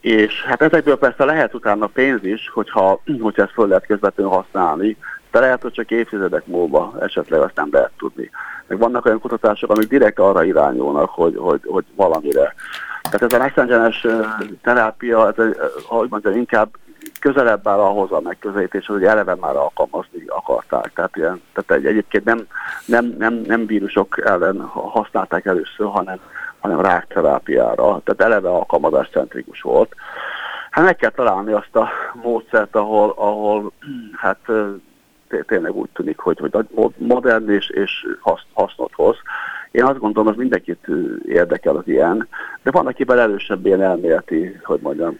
és 0.00 0.44
hát 0.44 0.62
ezekből 0.62 0.98
persze 0.98 1.24
lehet 1.24 1.54
utána 1.54 1.86
pénz 1.86 2.24
is, 2.24 2.50
hogyha, 2.54 3.00
hogyha 3.20 3.42
ezt 3.42 3.52
föl 3.52 3.68
lehet 3.68 3.86
közvetlenül 3.86 4.32
használni, 4.32 4.96
de 5.30 5.40
lehet, 5.40 5.62
hogy 5.62 5.72
csak 5.72 5.90
évtizedek 5.90 6.46
múlva 6.46 6.94
esetleg 7.00 7.40
azt 7.40 7.56
nem 7.56 7.68
lehet 7.72 7.92
tudni. 7.98 8.30
Meg 8.66 8.78
vannak 8.78 9.04
olyan 9.04 9.20
kutatások, 9.20 9.70
amik 9.70 9.88
direkt 9.88 10.18
arra 10.18 10.44
irányulnak, 10.44 11.10
hogy, 11.10 11.36
hogy, 11.36 11.60
hogy 11.64 11.84
valamire. 11.94 12.54
Tehát 13.02 13.22
ez 13.22 13.32
a 13.32 13.42
messengeres 13.42 14.06
terápia, 14.62 15.32
ez, 15.36 15.44
ahogy 15.88 16.08
mondjam, 16.10 16.36
inkább 16.36 16.68
közelebb 17.18 17.68
áll 17.68 17.78
ahhoz 17.78 18.12
a 18.12 18.20
megközelítéshez, 18.20 18.94
hogy 18.94 19.04
eleve 19.04 19.34
már 19.34 19.56
alkalmazni 19.56 20.24
akarták. 20.26 20.92
Tehát, 20.94 21.16
ilyen, 21.16 21.42
tehát 21.52 21.82
egy, 21.82 21.86
egyébként 21.86 22.24
nem, 22.24 22.46
nem, 22.84 23.14
nem, 23.18 23.34
nem 23.34 23.66
vírusok 23.66 24.24
ellen 24.24 24.60
használták 24.66 25.44
először, 25.44 25.86
hanem, 25.86 26.20
hanem 26.58 26.80
rákterápiára. 26.80 28.00
Tehát 28.04 28.32
eleve 28.32 28.48
alkalmazáscentrikus 28.48 29.60
volt. 29.60 29.94
Hát 30.70 30.84
meg 30.84 30.96
kell 30.96 31.10
találni 31.10 31.52
azt 31.52 31.76
a 31.76 31.88
módszert, 32.22 32.76
ahol, 32.76 33.14
ahol 33.16 33.72
hát 34.22 34.40
tényleg 35.46 35.74
úgy 35.74 35.88
tűnik, 35.92 36.18
hogy, 36.18 36.38
hogy 36.38 36.66
modern 36.96 37.50
és, 37.50 37.68
és 37.70 38.06
hasznot 38.52 38.92
hoz. 38.92 39.16
Én 39.70 39.84
azt 39.84 39.98
gondolom, 39.98 40.28
hogy 40.28 40.36
mindenkit 40.36 40.86
érdekel 41.26 41.76
az 41.76 41.88
ilyen, 41.88 42.28
de 42.62 42.70
van, 42.70 42.86
akiben 42.86 43.18
erősebb 43.18 43.66
ilyen 43.66 43.82
elméleti, 43.82 44.60
hogy 44.62 44.80
mondjam, 44.80 45.18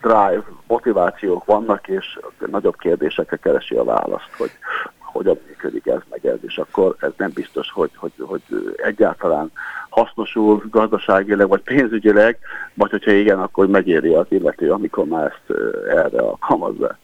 drive, 0.00 0.44
motivációk 0.66 1.44
vannak, 1.44 1.88
és 1.88 2.18
nagyobb 2.50 2.76
kérdésekre 2.76 3.36
keresi 3.36 3.74
a 3.74 3.84
választ, 3.84 4.30
hogy 4.38 4.50
hogyan 4.98 5.38
működik 5.46 5.86
ez 5.86 6.00
meg 6.10 6.26
ez, 6.26 6.38
és 6.40 6.58
akkor 6.58 6.96
ez 7.00 7.10
nem 7.16 7.30
biztos, 7.34 7.70
hogy, 7.70 7.90
hogy, 7.96 8.12
hogy 8.18 8.42
egyáltalán 8.76 9.52
hasznosul 9.88 10.62
gazdaságileg 10.70 11.48
vagy 11.48 11.60
pénzügyileg, 11.60 12.38
vagy 12.74 12.90
hogyha 12.90 13.10
igen, 13.10 13.38
akkor 13.40 13.66
megéri 13.66 14.14
az 14.14 14.26
illető, 14.28 14.70
amikor 14.70 15.04
már 15.04 15.26
ezt 15.26 15.58
erre 15.88 16.18
alkalmazza. 16.18 16.96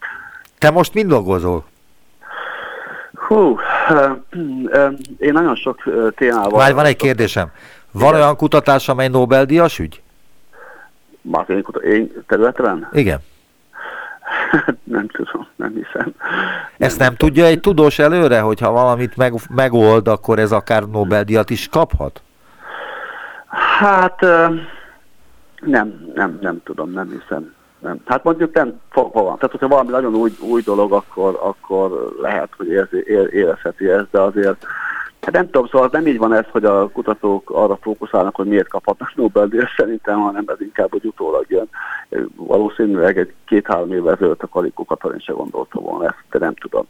Te 0.59 0.71
most 0.71 0.95
mind 0.95 1.09
dolgozol? 1.09 1.65
Hú, 3.15 3.59
én 5.19 5.33
nagyon 5.33 5.55
sok 5.55 5.83
témával... 6.15 6.59
Várj, 6.59 6.73
van 6.73 6.85
egy 6.85 6.97
kérdésem. 6.97 7.51
Van 7.93 8.09
Igen. 8.09 8.21
olyan 8.21 8.37
kutatás, 8.37 8.89
amely 8.89 9.09
Nobel-díjas 9.09 9.79
ügy? 9.79 10.03
Marketing 11.27 11.85
én 11.85 12.13
területen? 12.27 12.89
Igen. 12.93 13.19
nem 14.85 15.09
tudom, 15.09 15.47
nem 15.57 15.73
hiszem. 15.75 16.15
Ezt 16.79 16.99
nem, 16.99 17.07
nem 17.07 17.17
tudja 17.17 17.45
egy 17.45 17.61
tudós 17.61 17.99
előre, 17.99 18.41
hogyha 18.41 18.71
valamit 18.71 19.17
meg, 19.17 19.33
megold, 19.55 20.09
akkor 20.09 20.39
ez 20.39 20.53
akár 20.53 20.83
Nobel-díjat 20.83 21.51
is 21.51 21.69
kaphat? 21.69 22.23
Hát 23.79 24.21
nem, 25.61 26.11
nem, 26.15 26.39
nem 26.41 26.61
tudom, 26.65 26.91
nem 26.91 27.11
hiszem. 27.21 27.55
Nem. 27.79 28.01
Hát 28.05 28.25
mondjuk 28.25 28.55
nem 28.55 28.81
fogva 28.91 29.23
van. 29.23 29.35
Tehát, 29.35 29.51
hogyha 29.51 29.69
valami 29.69 29.91
nagyon 29.91 30.15
új, 30.15 30.31
új 30.41 30.63
dolog, 30.63 30.93
akkor, 30.93 31.39
akkor 31.43 32.15
lehet, 32.21 32.49
hogy 32.57 32.69
érzi, 32.69 33.05
érezheti 33.31 33.89
ezt, 33.89 34.11
de 34.11 34.21
azért 34.21 34.67
Hát 35.27 35.35
nem 35.35 35.45
tudom, 35.45 35.67
szóval 35.67 35.89
nem 35.93 36.07
így 36.07 36.19
van 36.19 36.33
ez, 36.33 36.45
hogy 36.51 36.65
a 36.65 36.89
kutatók 36.89 37.51
arra 37.51 37.79
fókuszálnak, 37.81 38.35
hogy 38.35 38.47
miért 38.47 38.69
kaphatnak 38.69 39.15
Nobel-díjat 39.15 39.69
szerintem, 39.77 40.21
hanem 40.21 40.45
ez 40.47 40.61
inkább, 40.61 40.91
hogy 40.91 41.05
utólag 41.05 41.45
jön. 41.49 41.69
Valószínűleg 42.37 43.19
egy 43.19 43.33
két-három 43.47 43.93
évvel 43.93 44.15
ezelőtt 44.15 44.43
a 44.43 44.49
Kalikó 44.49 44.85
Katalin 44.85 45.19
se 45.19 45.33
gondolta 45.33 45.81
volna 45.81 46.05
ezt, 46.05 46.25
de 46.31 46.39
nem 46.39 46.55
tudom. 46.55 46.87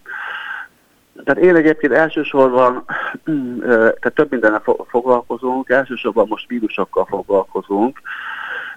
Tehát 1.25 1.43
én 1.43 1.57
egyébként 1.57 1.93
elsősorban, 1.93 2.85
tehát 3.65 4.15
több 4.15 4.31
mindennel 4.31 4.63
foglalkozunk, 4.89 5.69
elsősorban 5.69 6.27
most 6.29 6.49
vírusokkal 6.49 7.05
foglalkozunk, 7.05 8.01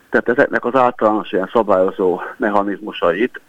tehát 0.10 0.30
ezeknek 0.30 0.66
az 0.66 0.76
általános 0.76 1.32
ilyen 1.32 1.49
szabályozó 1.53 2.22
mechanizmusait. 2.38 3.41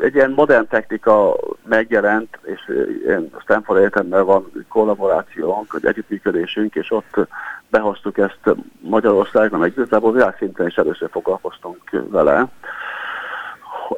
Egy 0.00 0.14
ilyen 0.14 0.30
modern 0.30 0.66
technika 0.68 1.36
megjelent, 1.62 2.38
és 2.42 2.72
ilyen 3.04 3.30
Stanford 3.40 3.78
Egyetemmel 3.78 4.24
van 4.24 4.52
kollaborációnk, 4.68 5.74
egy 5.76 5.86
együttműködésünk, 5.86 6.74
és 6.74 6.90
ott 6.90 7.14
behoztuk 7.68 8.18
ezt 8.18 8.40
Magyarországon, 8.80 9.58
meg 9.58 9.72
igazából 9.76 10.12
világszinten 10.12 10.66
is 10.66 10.76
először 10.76 11.10
foglalkoztunk 11.10 11.90
vele. 11.90 12.46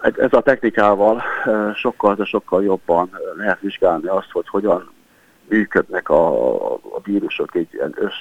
Ez 0.00 0.32
a 0.32 0.40
technikával 0.40 1.22
sokkal, 1.74 2.14
de 2.14 2.24
sokkal 2.24 2.64
jobban 2.64 3.10
lehet 3.36 3.60
vizsgálni 3.60 4.06
azt, 4.06 4.30
hogy 4.30 4.48
hogyan 4.48 4.90
működnek 5.48 6.08
a, 6.08 6.54
a 6.74 7.00
vírusok 7.02 7.54
egy 7.54 7.68
ilyen 7.70 7.94
össz, 7.96 8.14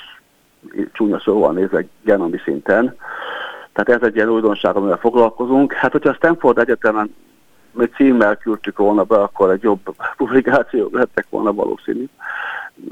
csúnya 0.92 1.20
szóval 1.20 1.54
nézve 1.54 1.86
genomi 2.04 2.38
szinten, 2.44 2.96
tehát 3.78 4.02
ez 4.02 4.08
egy 4.08 4.16
ilyen 4.16 4.30
újdonság, 4.30 4.76
amivel 4.76 4.98
foglalkozunk. 4.98 5.74
Hát, 5.74 5.92
hogyha 5.92 6.10
a 6.10 6.14
Stanford 6.14 6.58
Egyetemen 6.58 7.16
egy 7.82 7.92
címmel 7.96 8.36
küldtük 8.36 8.78
volna 8.78 9.04
be, 9.04 9.16
akkor 9.16 9.52
egy 9.52 9.62
jobb 9.62 9.80
publikációk 10.18 10.94
lettek 10.94 11.26
volna 11.30 11.54
valószínű. 11.54 12.06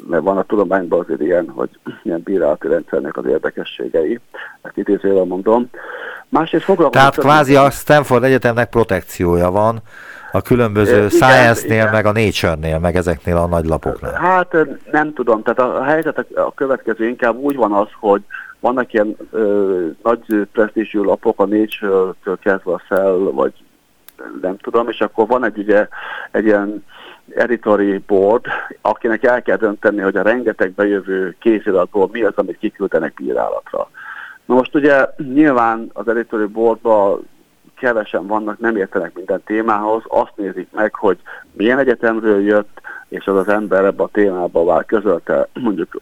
Mert 0.10 0.24
van 0.24 0.38
a 0.38 0.44
tudományban 0.44 1.00
azért 1.00 1.22
ilyen, 1.22 1.50
hogy 1.50 1.70
ilyen 2.04 2.22
bírálati 2.24 2.68
rendszernek 2.68 3.18
az 3.18 3.26
érdekességei. 3.26 4.20
Ezt 4.62 4.78
idézővel 4.78 5.24
mondom. 5.24 5.70
Másrészt 6.30 6.64
foglalkozunk... 6.64 7.14
Tehát 7.14 7.34
kvázi 7.34 7.56
a 7.56 7.70
Stanford 7.70 8.24
Egyetemnek 8.24 8.70
protekciója 8.70 9.52
van 9.52 9.82
a 10.32 10.42
különböző 10.42 11.10
Science-nél, 11.10 11.90
meg 11.92 12.06
a 12.06 12.12
Nature-nél, 12.12 12.80
meg 12.80 12.96
ezeknél 12.96 13.38
a 13.38 13.48
nagy 13.48 13.66
lapoknál. 13.66 14.14
Hát 14.14 14.58
nem 14.92 15.14
tudom, 15.14 15.44
tehát 15.44 15.60
a 15.60 15.84
helyzet 15.84 16.26
a 16.36 16.54
következő 16.54 17.08
inkább 17.08 17.36
úgy 17.36 17.56
van 17.56 17.72
az, 17.72 17.88
hogy 18.00 18.22
vannak 18.60 18.94
ilyen 18.94 19.16
ö, 19.32 19.88
nagy 20.04 20.48
presztízsű 20.52 21.00
lapok, 21.00 21.40
a 21.40 21.46
Nature-től 21.46 22.38
kezdve 22.42 22.74
a 22.74 22.82
Cell, 22.88 23.30
vagy 23.34 23.54
nem 24.42 24.58
tudom, 24.58 24.90
és 24.90 25.02
akkor 25.02 25.28
van 25.28 25.44
egy 25.44 25.58
ugye 25.58 25.88
egy 26.32 26.46
ilyen 26.46 26.84
editori 27.36 27.98
board, 27.98 28.46
akinek 28.82 29.24
el 29.24 29.42
kell 29.42 29.58
dönteni, 29.58 30.02
hogy 30.02 30.16
a 30.16 30.22
rengeteg 30.22 30.72
bejövő 30.72 31.36
kéziratból 31.40 32.10
mi 32.12 32.22
az, 32.24 32.34
amit 32.36 32.58
kiküldenek 32.58 33.14
bírálatra. 33.14 33.90
Na 34.46 34.56
most 34.56 34.76
ugye 34.76 35.08
nyilván 35.18 35.90
az 35.94 36.08
editori 36.08 36.46
boardban 36.46 37.28
kevesen 37.76 38.28
vannak, 38.28 38.60
nem 38.60 38.76
értenek 38.76 39.14
minden 39.14 39.42
témához, 39.46 40.04
azt 40.08 40.34
nézik 40.36 40.68
meg, 40.72 40.96
hogy 40.96 41.18
milyen 41.52 41.80
egyetemről 41.80 42.42
jött, 42.42 42.82
és 43.08 43.26
az 43.26 43.36
az 43.36 43.48
ember 43.48 43.86
ebbe 43.86 44.04
a 44.04 44.10
témába 44.12 44.64
vár 44.64 44.86
közölte 44.86 45.48
mondjuk 45.54 45.98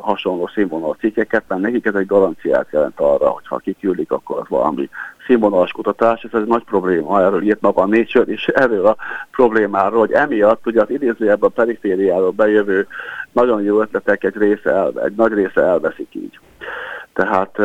hasonló 0.00 0.46
színvonalú 0.54 0.92
cikkeket, 0.92 1.44
mert 1.48 1.60
nekik 1.60 1.86
ez 1.86 1.94
egy 1.94 2.06
garanciát 2.06 2.66
jelent 2.70 3.00
arra, 3.00 3.28
hogy 3.28 3.46
ha 3.46 3.56
kiküldik, 3.56 4.12
akkor 4.12 4.38
az 4.38 4.48
valami 4.48 4.88
színvonalas 5.26 5.72
kutatás, 5.72 6.22
ez 6.22 6.40
egy 6.40 6.46
nagy 6.46 6.64
probléma, 6.64 7.22
erről 7.22 7.42
írt 7.42 7.60
maga 7.60 7.82
a 7.82 7.86
Nature, 7.86 8.32
és 8.32 8.46
erről 8.46 8.86
a 8.86 8.96
problémáról, 9.30 9.98
hogy 9.98 10.12
emiatt 10.12 10.66
ugye 10.66 10.80
az 10.82 10.90
idézőjebben 10.90 11.48
a 11.48 11.60
perifériáról 11.60 12.30
bejövő 12.30 12.86
nagyon 13.32 13.62
jó 13.62 13.80
ötletek 13.80 14.24
egy, 14.24 14.36
része 14.36 14.70
el, 14.70 14.92
egy 15.04 15.14
nagy 15.14 15.32
része 15.32 15.60
elveszik 15.60 16.14
így. 16.14 16.38
Tehát 17.12 17.60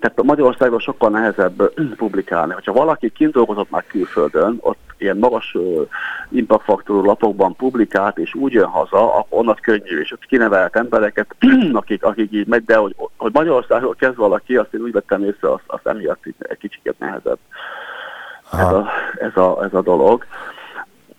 tehát 0.00 0.22
Magyarországon 0.22 0.78
sokkal 0.78 1.10
nehezebb 1.10 1.72
publikálni. 1.96 2.52
Hogyha 2.52 2.72
valaki 2.72 3.10
kint 3.10 3.32
dolgozott 3.32 3.70
már 3.70 3.84
külföldön, 3.86 4.58
ott 4.60 4.83
ilyen 4.98 5.16
magas 5.16 5.56
impactfaktorú 6.30 7.04
lapokban 7.04 7.56
publikált, 7.56 8.18
és 8.18 8.34
úgy 8.34 8.52
jön 8.52 8.66
haza, 8.66 9.14
akkor 9.16 9.38
onnan 9.38 9.58
könnyű, 9.62 10.00
és 10.00 10.12
ott 10.12 10.26
kinevelt 10.26 10.76
embereket, 10.76 11.36
akik, 11.72 12.04
akik 12.04 12.32
így 12.32 12.46
megy, 12.46 12.64
de 12.64 12.76
hogy, 12.76 12.94
hogy 13.16 13.32
Magyarországon 13.32 13.94
kezd 13.98 14.16
valaki, 14.16 14.56
azt 14.56 14.74
én 14.74 14.80
úgy 14.80 14.92
vettem 14.92 15.24
észre, 15.24 15.52
az, 15.52 15.60
az 15.66 15.80
emiatt 15.84 16.24
egy 16.38 16.58
kicsit 16.58 16.94
nehezebb 16.98 17.38
ez 18.52 18.72
a, 18.72 18.88
ez, 19.18 19.36
a, 19.36 19.64
ez 19.64 19.74
a 19.74 19.82
dolog. 19.82 20.24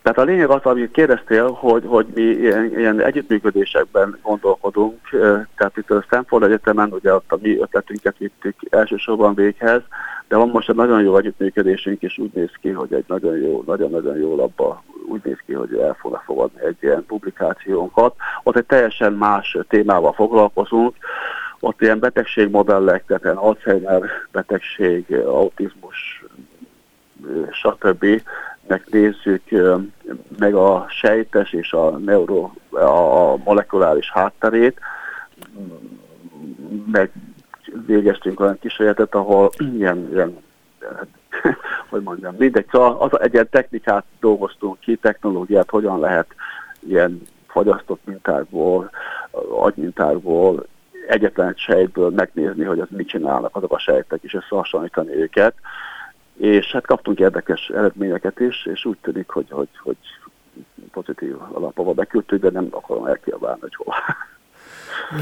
Tehát 0.06 0.20
a 0.20 0.32
lényeg 0.32 0.50
az, 0.50 0.62
amit 0.62 0.90
kérdeztél, 0.90 1.50
hogy, 1.50 1.82
hogy 1.86 2.06
mi 2.14 2.22
ilyen, 2.22 2.78
ilyen 2.78 3.00
együttműködésekben 3.00 4.18
gondolkodunk, 4.22 5.08
tehát 5.56 5.76
itt 5.76 5.90
a 5.90 6.02
Stanford 6.02 6.42
Egyetemen 6.42 6.92
ugye 6.92 7.14
ott 7.14 7.32
a 7.32 7.38
mi 7.40 7.58
ötletünket 7.58 8.18
vittük 8.18 8.54
elsősorban 8.70 9.34
véghez, 9.34 9.80
de 10.28 10.36
van 10.36 10.48
most 10.48 10.68
egy 10.68 10.74
nagyon 10.74 11.02
jó 11.02 11.16
együttműködésünk, 11.16 12.02
és 12.02 12.18
úgy 12.18 12.30
néz 12.34 12.50
ki, 12.60 12.70
hogy 12.70 12.92
egy 12.92 13.04
nagyon 13.08 13.36
jó, 13.36 13.62
nagyon-nagyon 13.66 14.16
jó 14.16 14.36
labba 14.36 14.82
úgy 15.08 15.20
néz 15.24 15.38
ki, 15.46 15.52
hogy 15.52 15.74
el 15.74 15.96
fognak 16.00 16.22
fogadni 16.22 16.60
egy 16.66 16.76
ilyen 16.80 17.04
publikációnkat. 17.06 18.14
Ott 18.42 18.56
egy 18.56 18.66
teljesen 18.66 19.12
más 19.12 19.58
témával 19.68 20.12
foglalkozunk, 20.12 20.94
ott 21.60 21.82
ilyen 21.82 21.98
betegségmodellek, 21.98 23.04
tehát 23.06 23.24
ilyen 23.24 23.36
Alzheimer 23.36 24.02
betegség, 24.32 25.14
autizmus, 25.14 26.24
stb. 27.50 28.22
Megnézzük 28.66 29.42
meg 30.38 30.54
a 30.54 30.86
sejtes 30.88 31.52
és 31.52 31.72
a 31.72 31.90
neuro, 31.90 32.50
a 32.70 33.36
molekuláris 33.44 34.10
hátterét, 34.10 34.80
meg 36.92 37.10
végeztünk 37.86 38.40
olyan 38.40 38.58
kísérletet, 38.58 39.14
ahol 39.14 39.50
ilyen, 39.72 40.08
ilyen 40.12 40.36
hogy 41.90 42.02
mondjam, 42.02 42.34
mindegy, 42.38 42.66
szóval 42.70 42.96
az 42.98 43.20
egy 43.20 43.32
ilyen 43.32 43.48
technikát 43.50 44.04
dolgoztunk 44.20 44.80
ki, 44.80 44.96
technológiát, 44.96 45.70
hogyan 45.70 46.00
lehet 46.00 46.26
ilyen 46.78 47.22
fagyasztott 47.46 48.00
mintákból, 48.04 48.90
agymintákból, 49.60 50.66
egyetlen 51.08 51.54
sejtből 51.56 52.10
megnézni, 52.10 52.64
hogy 52.64 52.80
az 52.80 52.88
mit 52.90 53.08
csinálnak 53.08 53.56
azok 53.56 53.72
a 53.72 53.78
sejtek, 53.78 54.22
és 54.22 54.34
összehasonlítani 54.34 55.14
őket. 55.14 55.54
És 56.36 56.72
hát 56.72 56.86
kaptunk 56.86 57.18
érdekes 57.18 57.68
eredményeket 57.74 58.40
is, 58.40 58.66
és 58.66 58.84
úgy 58.84 58.96
tűnik, 59.02 59.28
hogy, 59.28 59.46
hogy, 59.50 59.68
hogy 59.82 59.96
pozitív 60.92 61.36
alapova 61.52 61.92
beküldtük, 61.92 62.40
de 62.42 62.50
nem 62.50 62.68
akarom 62.70 63.06
elkiabálni, 63.06 63.60
hogy 63.60 63.74
hol. 63.74 63.94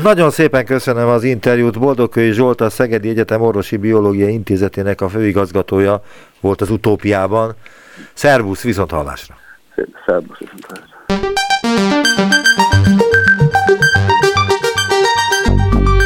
Nagyon 0.03 0.31
szépen 0.31 0.65
köszönöm 0.65 1.09
az 1.09 1.25
interjút. 1.25 1.79
Boldogkői 1.79 2.33
Zsolt, 2.33 2.61
a 2.61 2.71
Szegedi 2.71 3.09
Egyetem 3.09 3.41
Orvosi 3.41 3.77
Biológia 3.77 4.29
Intézetének 4.29 5.01
a 5.01 5.09
főigazgatója 5.09 6.03
volt 6.41 6.61
az 6.61 6.71
utópiában. 6.71 7.53
Szervusz, 8.13 8.63
viszont 8.63 8.91
hallásra! 8.91 9.35
Szervusz, 10.07 10.39
viszont 10.39 10.67
hallásra! 10.67 10.93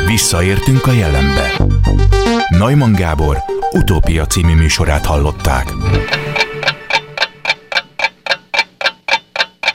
Visszaértünk 0.07 0.87
a 0.87 0.93
jelenbe. 0.93 1.51
Neumann 2.59 2.95
Gábor 2.95 3.37
utópia 3.79 4.27
című 4.27 4.55
műsorát 4.55 5.07
hallották. 5.07 5.73